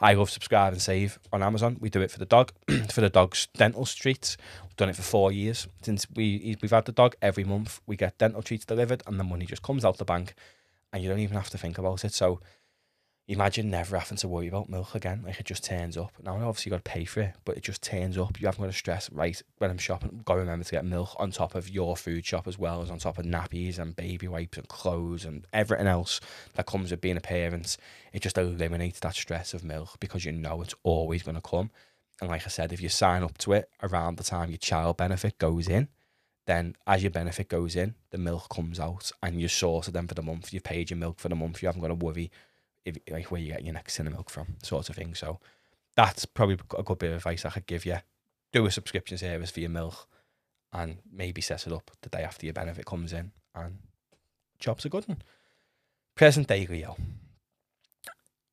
[0.00, 1.78] I love subscribe and save on Amazon.
[1.80, 2.52] We do it for the dog,
[2.92, 4.36] for the dog's dental treats.
[4.62, 7.16] We've done it for four years since we we've had the dog.
[7.20, 10.34] Every month we get dental treats delivered, and the money just comes out the bank,
[10.92, 12.14] and you don't even have to think about it.
[12.14, 12.38] So
[13.28, 15.22] imagine never having to worry about milk again.
[15.24, 16.12] Like it just turns up.
[16.24, 18.40] Now obviously you got to pay for it, but it just turns up.
[18.40, 19.10] You haven't got to stress.
[19.12, 22.24] Right when I'm shopping, got to remember to get milk on top of your food
[22.24, 25.86] shop as well as on top of nappies and baby wipes and clothes and everything
[25.86, 26.20] else
[26.54, 27.76] that comes with being a parent.
[28.14, 31.70] It just eliminates that stress of milk because you know it's always going to come.
[32.22, 34.96] And like I said, if you sign up to it around the time your child
[34.96, 35.88] benefit goes in,
[36.46, 40.14] then as your benefit goes in, the milk comes out and you're sorted then for
[40.14, 40.50] the month.
[40.50, 41.62] You've paid your milk for the month.
[41.62, 42.30] You haven't got to worry
[42.88, 45.14] if like where you get your next tin of milk from, sort of thing.
[45.14, 45.40] So
[45.96, 47.98] that's probably a good bit of advice I could give you.
[48.52, 50.08] Do a subscription service for your milk,
[50.72, 53.78] and maybe set it up the day after your benefit comes in, and
[54.58, 55.22] job's are good one.
[56.14, 56.96] Present day Leo.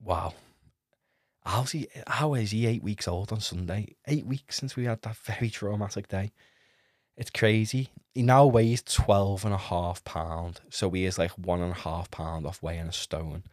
[0.01, 0.33] Wow.
[1.45, 3.95] How's he, how is he eight weeks old on Sunday?
[4.07, 6.31] Eight weeks since we had that very traumatic day.
[7.17, 7.89] It's crazy.
[8.13, 10.03] He now weighs 12 and a half.
[10.69, 13.43] So he is like one and a half pound off weighing a stone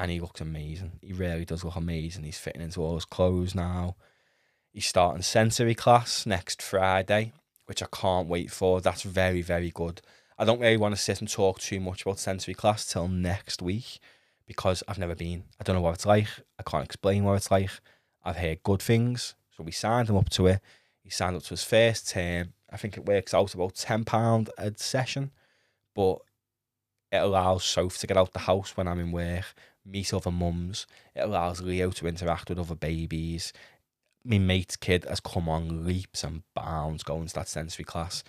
[0.00, 0.92] and he looks amazing.
[1.02, 2.24] He really does look amazing.
[2.24, 3.96] He's fitting into all his clothes now.
[4.72, 7.34] He's starting sensory class next Friday,
[7.66, 8.80] which I can't wait for.
[8.80, 10.00] That's very, very good.
[10.38, 13.60] I don't really want to sit and talk too much about sensory class till next
[13.60, 14.00] week
[14.46, 15.44] because I've never been.
[15.60, 16.28] I don't know what it's like.
[16.58, 17.70] I can't explain what it's like.
[18.24, 19.34] I've heard good things.
[19.54, 20.60] So we signed him up to it.
[21.04, 22.54] He signed up to his first term.
[22.70, 25.30] I think it works out about £10 a session,
[25.94, 26.20] but
[27.12, 29.44] it allows Soph to get out the house when I'm in work,
[29.84, 30.86] meet other mums.
[31.14, 33.52] It allows Leo to interact with other babies.
[34.24, 38.22] My mate's kid has come on leaps and bounds going to that sensory class.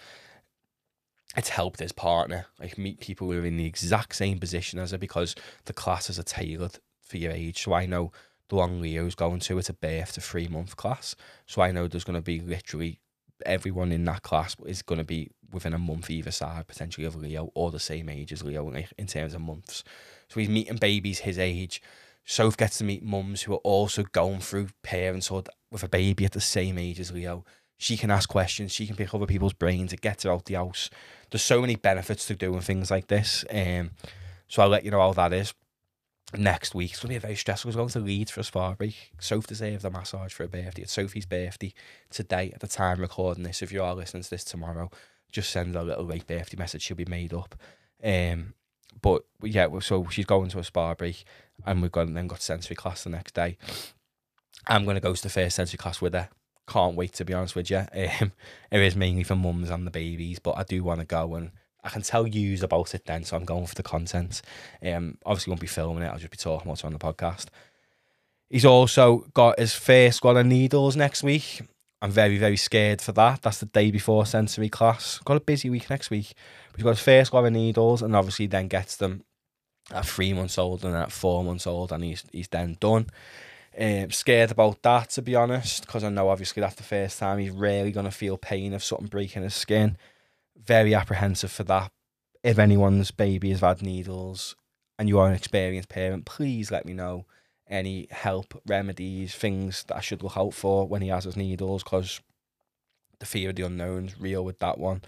[1.36, 4.92] It's helped his partner, like meet people who are in the exact same position as
[4.92, 7.64] her because the classes are tailored for your age.
[7.64, 8.12] So I know
[8.50, 11.16] the one Leo's going to, it's a birth to three month class.
[11.46, 13.00] So I know there's going to be literally
[13.46, 17.16] everyone in that class is going to be within a month either side, potentially of
[17.16, 19.84] Leo, or the same age as Leo in terms of months.
[20.32, 21.82] So he's meeting babies his age.
[22.24, 26.32] Soph gets to meet mums who are also going through parenthood with a baby at
[26.32, 27.44] the same age as Leo.
[27.78, 30.54] She can ask questions, she can pick other people's brains, it gets her out the
[30.54, 30.90] house.
[31.30, 33.44] There's so many benefits to doing things like this.
[33.52, 33.92] Um,
[34.48, 35.54] so I'll let you know how that is
[36.38, 36.92] next week.
[36.92, 37.70] It's going to be a very stressful.
[37.70, 39.12] We're going to Leeds for a spa break.
[39.20, 40.84] Soph deserves a massage for her birthday.
[40.84, 41.74] It's Sophie's birthday
[42.10, 43.62] today at the time recording this.
[43.62, 44.90] If you are listening to this tomorrow,
[45.30, 46.84] just send her a little late birthday message.
[46.84, 47.56] She'll be made up.
[48.02, 48.54] Um,
[49.02, 51.24] but yeah, so she's going to a spa break,
[51.66, 53.58] and we've got then got sensory class the next day.
[54.68, 56.30] I'm to go to the first sensory class with her.
[56.68, 57.78] Can't wait to be honest with you.
[57.78, 58.32] Um,
[58.72, 61.52] it is mainly for mums and the babies, but I do want to go and
[61.84, 64.42] I can tell yous about it then, so I'm going for the content.
[64.86, 66.08] Um, obviously won't be filming it.
[66.08, 67.48] I'll just be talking about it on the podcast.
[68.50, 71.62] He's also got his first squad of needles next week.
[72.02, 73.42] I'm very, very scared for that.
[73.44, 75.20] That's the day before sensory class.
[75.20, 76.34] Got a busy week next week.
[76.76, 79.24] He's got first squad of needles and obviously then gets them
[79.92, 83.08] at three months old and at four months old and he's he's then done.
[83.80, 87.40] Um, scared about that to be honest, because I know obviously that's the first time
[87.40, 89.98] he's really gonna feel pain of something breaking his skin
[90.66, 91.92] very apprehensive for that.
[92.44, 94.56] If anyone's baby has had needles
[94.98, 97.26] and you are an experienced parent, please let me know
[97.72, 101.84] any help, remedies, things that I should look out for when he has his needles
[101.84, 102.20] because
[103.20, 105.02] the fear of the unknown is real with that one.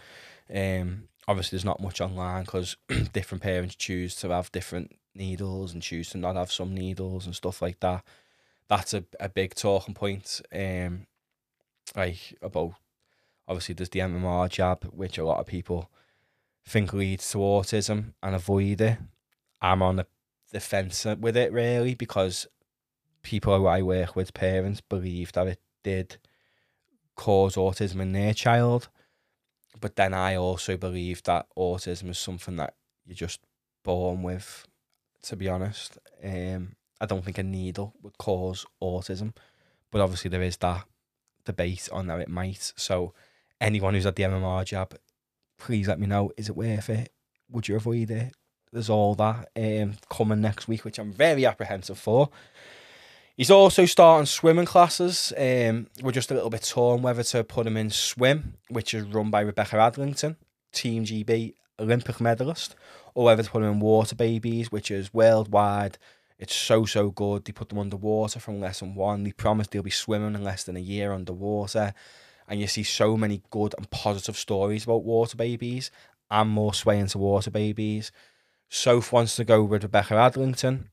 [0.54, 2.78] Um, obviously, there's not much online because
[3.14, 7.36] different parents choose to have different needles and choose to not have some needles and
[7.36, 8.04] stuff like that.
[8.70, 10.42] That's a, a big talking point.
[10.54, 11.06] Um,
[11.96, 12.74] like about
[13.48, 15.90] obviously there's the MMR jab, which a lot of people
[16.66, 18.98] think leads to autism and avoid it.
[19.62, 20.08] I'm on the,
[20.54, 22.48] the fence with it really because
[23.24, 26.18] people who I work with, parents, believe that it did
[27.16, 28.90] cause autism in their child.
[29.82, 32.76] But then I also believe that autism is something that
[33.06, 33.42] you're just
[33.84, 34.68] born with,
[35.24, 35.98] to be honest.
[36.24, 39.36] Um, I don't think a needle would cause autism,
[39.92, 40.86] but obviously there is that
[41.44, 42.74] debate on that it might.
[42.78, 43.14] So
[43.60, 44.96] anyone who's had the MMR jab,
[45.58, 46.32] please let me know.
[46.38, 47.12] Is it worth it?
[47.50, 48.34] Would you avoid it?
[48.74, 52.30] There's all that um, coming next week, which I'm very apprehensive for.
[53.38, 55.32] He's also starting swimming classes.
[55.38, 59.06] Um, we're just a little bit torn whether to put him in swim, which is
[59.06, 60.36] run by Rebecca Adlington,
[60.72, 62.76] Team GB Olympic medalist,
[63.14, 65.98] or whether to put him in water babies, which is worldwide.
[66.38, 67.46] It's so so good.
[67.46, 69.24] They put them underwater from lesson one.
[69.24, 71.94] They promised they'll be swimming in less than a year underwater
[72.48, 75.92] and you see so many good and positive stories about water babies.
[76.30, 78.12] I'm more swaying to water babies.
[78.74, 80.86] Soph wants to go with Rebecca Adlington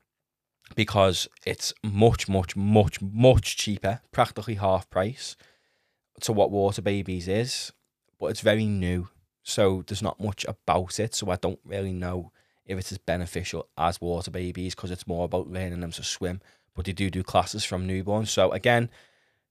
[0.75, 5.35] because it's much, much, much, much cheaper, practically half price
[6.21, 7.73] to what water babies is,
[8.19, 9.09] but it's very new.
[9.43, 11.15] So there's not much about it.
[11.15, 12.33] So I don't really know
[12.67, 16.43] if it's as beneficial as water babies because it's more about learning them to swim.
[16.77, 18.27] But they do do classes from newborn.
[18.27, 18.91] So again,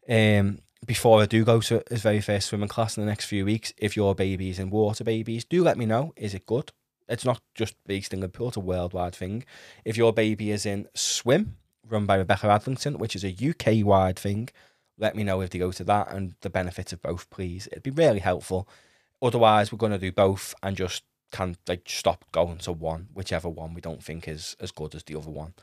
[0.08, 3.44] um, before I do go to his very first swimming class in the next few
[3.44, 6.14] weeks, if your baby is in water babies, do let me know.
[6.16, 6.72] Is it good?
[7.10, 9.44] It's not just based in Liverpool, it's a worldwide thing.
[9.84, 11.58] If your baby is in swim,
[11.88, 14.50] run by Rebecca Adlington, which is a UK wide thing,
[14.98, 17.68] let me know if they go to that and the benefits of both, please.
[17.72, 18.68] It'd be really helpful.
[19.22, 23.50] Otherwise, we're going to do both and just can't like stop going to one, whichever
[23.50, 25.54] one we don't think is as good as the other one.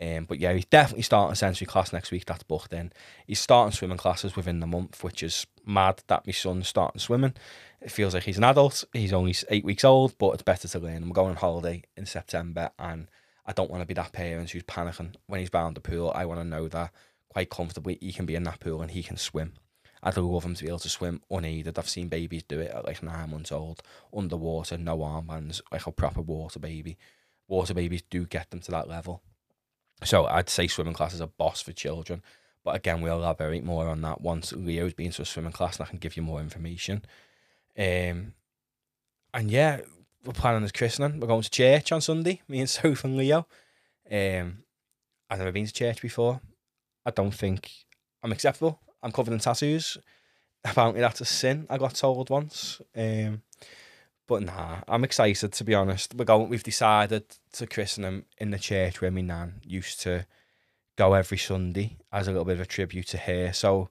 [0.00, 2.24] Um, but yeah, he's definitely starting sensory class next week.
[2.24, 2.92] That's booked in.
[3.26, 7.34] He's starting swimming classes within the month, which is mad that my son's starting swimming.
[7.82, 8.84] It feels like he's an adult.
[8.92, 11.02] He's only eight weeks old, but it's better to learn.
[11.02, 13.08] I'm going on holiday in September, and
[13.44, 16.12] I don't want to be that parent who's panicking when he's around the pool.
[16.14, 16.92] I want to know that
[17.28, 19.54] quite comfortably he can be in that pool and he can swim.
[20.02, 21.78] I'd love him to be able to swim unaided.
[21.78, 23.82] I've seen babies do it at like nine months old,
[24.16, 26.96] underwater, no armbands, like a proper water baby.
[27.48, 29.22] Water babies do get them to that level.
[30.04, 32.22] So I'd say swimming class is a boss for children.
[32.64, 35.86] But again, we'll elaborate more on that once Leo's been to a swimming class and
[35.86, 37.04] I can give you more information.
[37.78, 38.34] Um,
[39.32, 39.80] and yeah,
[40.24, 41.20] we're planning this christening.
[41.20, 43.46] We're going to church on Sunday, me and Soph and Leo.
[44.10, 44.64] Um,
[45.30, 46.40] I've never been to church before.
[47.06, 47.70] I don't think
[48.22, 48.80] I'm acceptable.
[49.02, 49.96] I'm covered in tattoos.
[50.64, 52.82] Apparently that's a sin, I got told once.
[52.94, 53.40] Um,
[54.30, 56.14] but nah, I'm excited to be honest.
[56.14, 57.24] We're going we've decided
[57.54, 60.24] to christen him in the church where my nan used to
[60.94, 63.52] go every Sunday as a little bit of a tribute to her.
[63.52, 63.88] So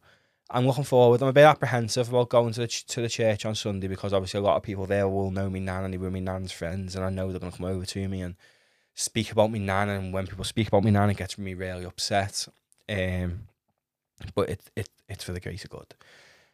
[0.50, 1.22] I'm looking forward.
[1.22, 4.14] I'm a bit apprehensive about going to the, ch- to the church on Sunday because
[4.14, 6.54] obviously a lot of people there will know me nan and they were my nan's
[6.54, 8.36] friends, and I know they're going to come over to me and
[8.96, 9.90] speak about me nan.
[9.90, 12.48] And when people speak about me nan, it gets me really upset.
[12.88, 13.42] Um,
[14.34, 15.96] but it it it's for the greater good.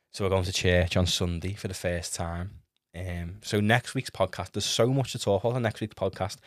[0.10, 2.65] So we're going to church on Sunday for the first time.
[2.96, 6.38] Um, so next week's podcast, there's so much to talk about on next week's podcast.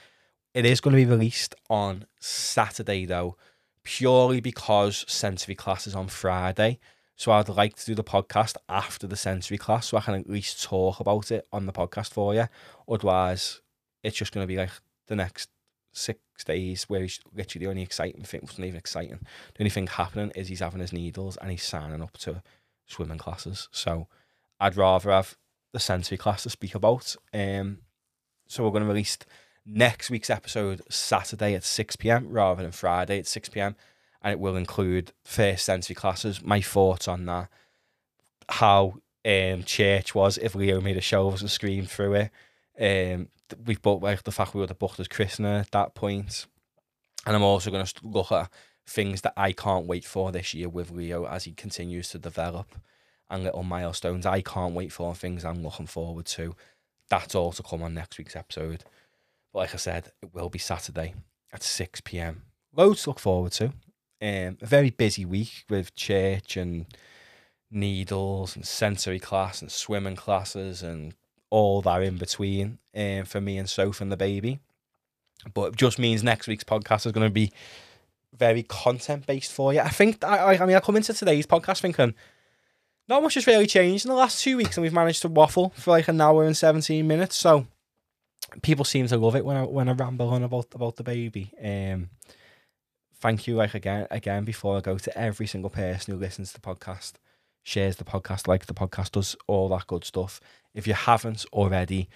[0.55, 3.37] It is going to be released on Saturday though,
[3.85, 6.79] purely because sensory class is on Friday.
[7.17, 10.31] So I'd like to do the podcast after the sensory class so I can at
[10.31, 12.47] least talk about it on the podcast for you.
[12.89, 13.61] Otherwise,
[14.03, 14.71] it's just going to be like
[15.09, 15.51] the next
[15.93, 19.19] six days where he's literally the only exciting thing wasn't even exciting.
[19.55, 22.43] The only thing happening is he's having his needles and he's signing up to
[22.87, 23.69] swimming classes.
[23.73, 24.07] So
[24.61, 25.37] I'd rather have
[25.73, 27.15] the sensory class to speak about.
[27.33, 27.79] Um,
[28.47, 29.19] so we're going to release
[29.67, 32.29] next week's episode Saturday at 6 p.m.
[32.29, 33.77] rather than Friday at 6 p.m
[34.23, 36.43] and it will include first sensory classes.
[36.43, 37.49] My thoughts on that,
[38.49, 42.31] how um, church was if Leo made a show of us and screamed through it.
[42.81, 43.29] Um,
[43.65, 46.47] we've booked like the fact we would have booked as christener at that point,
[47.27, 48.51] and I'm also going to look at
[48.87, 52.75] things that I can't wait for this year with Leo as he continues to develop
[53.31, 56.55] and little milestones I can't wait for and things I'm looking forward to.
[57.09, 58.85] That's all to come on next week's episode.
[59.53, 61.15] But like I said, it will be Saturday
[61.53, 62.43] at 6 pm.
[62.75, 63.67] Loads to look forward to.
[64.21, 66.87] Um, a very busy week with church and
[67.71, 71.15] needles and sensory class and swimming classes and
[71.51, 74.59] all that in between um, for me and Soph and the baby.
[75.55, 77.53] But it just means next week's podcast is going to be
[78.37, 79.81] very content based for you.
[79.81, 82.15] I think, I, I mean, I come into today's podcast thinking
[83.09, 85.71] not much has really changed in the last two weeks, and we've managed to waffle
[85.77, 87.37] for like an hour and 17 minutes.
[87.37, 87.67] So
[88.63, 91.53] people seem to love it when I, when I ramble on about, about the baby.
[91.63, 92.11] Um,
[93.21, 96.61] thank you like again again before I go to every single person who listens to
[96.61, 97.15] the podcast,
[97.63, 100.41] shares the podcast, likes the podcast, does all that good stuff.
[100.75, 102.09] If you haven't already,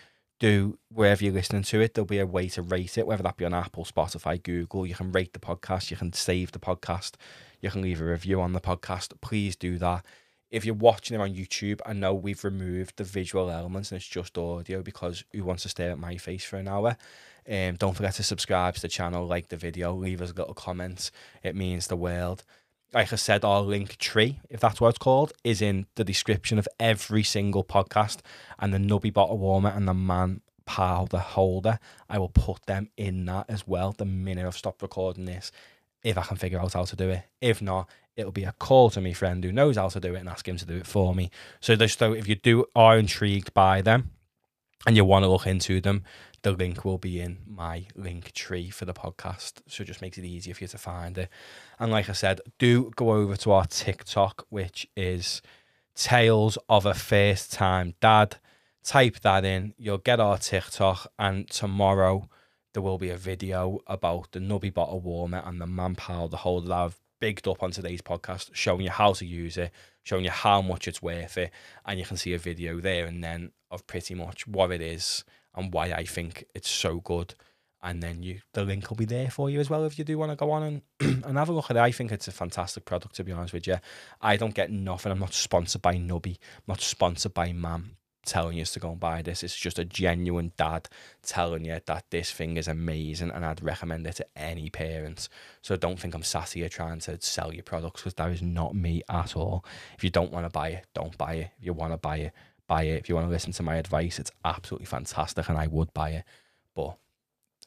[0.42, 3.36] do wherever you're listening to it, there'll be a way to rate it, whether that
[3.36, 4.84] be on Apple, Spotify, Google.
[4.84, 7.12] You can rate the podcast, you can save the podcast,
[7.60, 9.12] you can leave a review on the podcast.
[9.20, 10.04] Please do that.
[10.52, 14.06] If you're watching it on YouTube, I know we've removed the visual elements and it's
[14.06, 16.98] just audio because who wants to stare at my face for an hour?
[17.50, 20.52] Um, don't forget to subscribe to the channel, like the video, leave us a little
[20.52, 21.10] comment.
[21.42, 22.44] It means the world.
[22.92, 26.58] Like I said, our link tree, if that's what it's called, is in the description
[26.58, 28.18] of every single podcast.
[28.58, 31.78] And the Nubby bottle warmer and the Mam powder holder,
[32.10, 35.50] I will put them in that as well the minute I've stopped recording this,
[36.02, 37.22] if I can figure out how to do it.
[37.40, 40.20] If not, it'll be a call to my friend who knows how to do it
[40.20, 41.30] and ask him to do it for me.
[41.60, 44.10] So just so if you do are intrigued by them
[44.86, 46.04] and you want to look into them,
[46.42, 49.62] the link will be in my link tree for the podcast.
[49.68, 51.28] So it just makes it easier for you to find it.
[51.78, 55.40] And like I said, do go over to our TikTok, which is
[55.94, 58.36] Tales of a First Time Dad.
[58.82, 62.28] Type that in, you'll get our TikTok, and tomorrow
[62.72, 66.60] there will be a video about the Nubby bottle warmer and the manpower, the whole
[66.60, 69.70] that I've bigged up on today's podcast, showing you how to use it,
[70.02, 71.50] showing you how much it's worth it,
[71.86, 75.24] and you can see a video there and then of pretty much what it is
[75.54, 77.34] and why I think it's so good.
[77.84, 80.16] And then you, the link will be there for you as well if you do
[80.16, 80.82] want to go on and,
[81.24, 81.80] and have a look at it.
[81.80, 83.76] I think it's a fantastic product, to be honest with you.
[84.20, 85.10] I don't get nothing.
[85.10, 89.00] I'm not sponsored by Nubby, I'm not sponsored by Mam telling you to go and
[89.00, 89.42] buy this.
[89.42, 90.88] It's just a genuine dad
[91.22, 95.28] telling you that this thing is amazing and I'd recommend it to any parents.
[95.62, 98.74] So don't think I'm sassy here trying to sell your products because that is not
[98.74, 99.64] me at all.
[99.96, 101.50] If you don't want to buy it, don't buy it.
[101.58, 102.32] If you want to buy it,
[102.66, 103.00] buy it.
[103.00, 106.10] If you want to listen to my advice, it's absolutely fantastic and I would buy
[106.10, 106.24] it.
[106.74, 106.96] But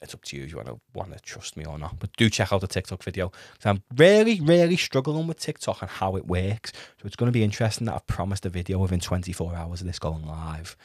[0.02, 2.00] it's up to you if you want to want to trust me or not.
[2.00, 3.32] But do check out the TikTok video.
[3.54, 6.72] because I'm really, really struggling with TikTok and how it works.
[7.02, 9.88] So it's going to be interesting that I've promised a video within 24 hours of
[9.88, 10.76] this going live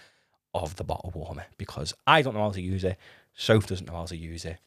[0.54, 2.96] of the bottle warmer because I don't know how to use it.
[3.34, 4.58] Soph doesn't know how to use it.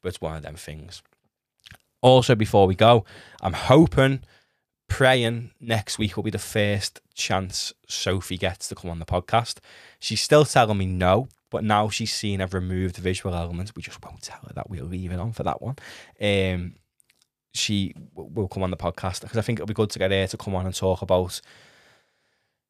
[0.00, 1.02] But it's one of them things.
[2.00, 3.04] Also, before we go,
[3.40, 4.22] I'm hoping
[4.88, 9.58] praying next week will be the first chance Sophie gets to come on the podcast.
[9.98, 13.76] She's still telling me no, but now she's seen I've removed the visual elements.
[13.76, 15.76] We just won't tell her that we're leaving on for that one.
[16.20, 16.74] Um,
[17.54, 20.26] she will come on the podcast because I think it'll be good to get her
[20.26, 21.40] to come on and talk about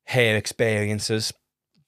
[0.09, 1.33] her experiences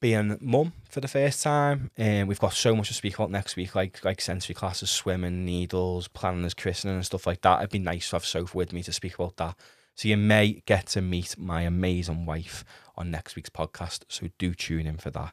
[0.00, 3.56] being mum for the first time, and we've got so much to speak about next
[3.56, 7.60] week, like like sensory classes, swimming, needles, planning his christening and stuff like that.
[7.60, 9.56] It'd be nice to have Soph with me to speak about that.
[9.94, 12.64] So you may get to meet my amazing wife
[12.96, 14.02] on next week's podcast.
[14.08, 15.32] So do tune in for that.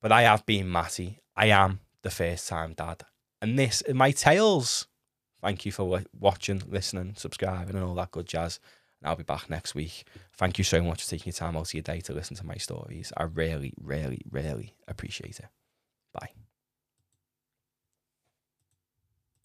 [0.00, 1.20] But I have been Matty.
[1.36, 3.02] I am the first time dad.
[3.42, 4.86] And this is my tales.
[5.42, 8.60] Thank you for watching, listening, subscribing, and all that good jazz.
[9.00, 10.04] And I'll be back next week.
[10.34, 12.46] Thank you so much for taking your time out of your day to listen to
[12.46, 13.12] my stories.
[13.16, 15.48] I really, really, really appreciate it.
[16.12, 16.49] Bye.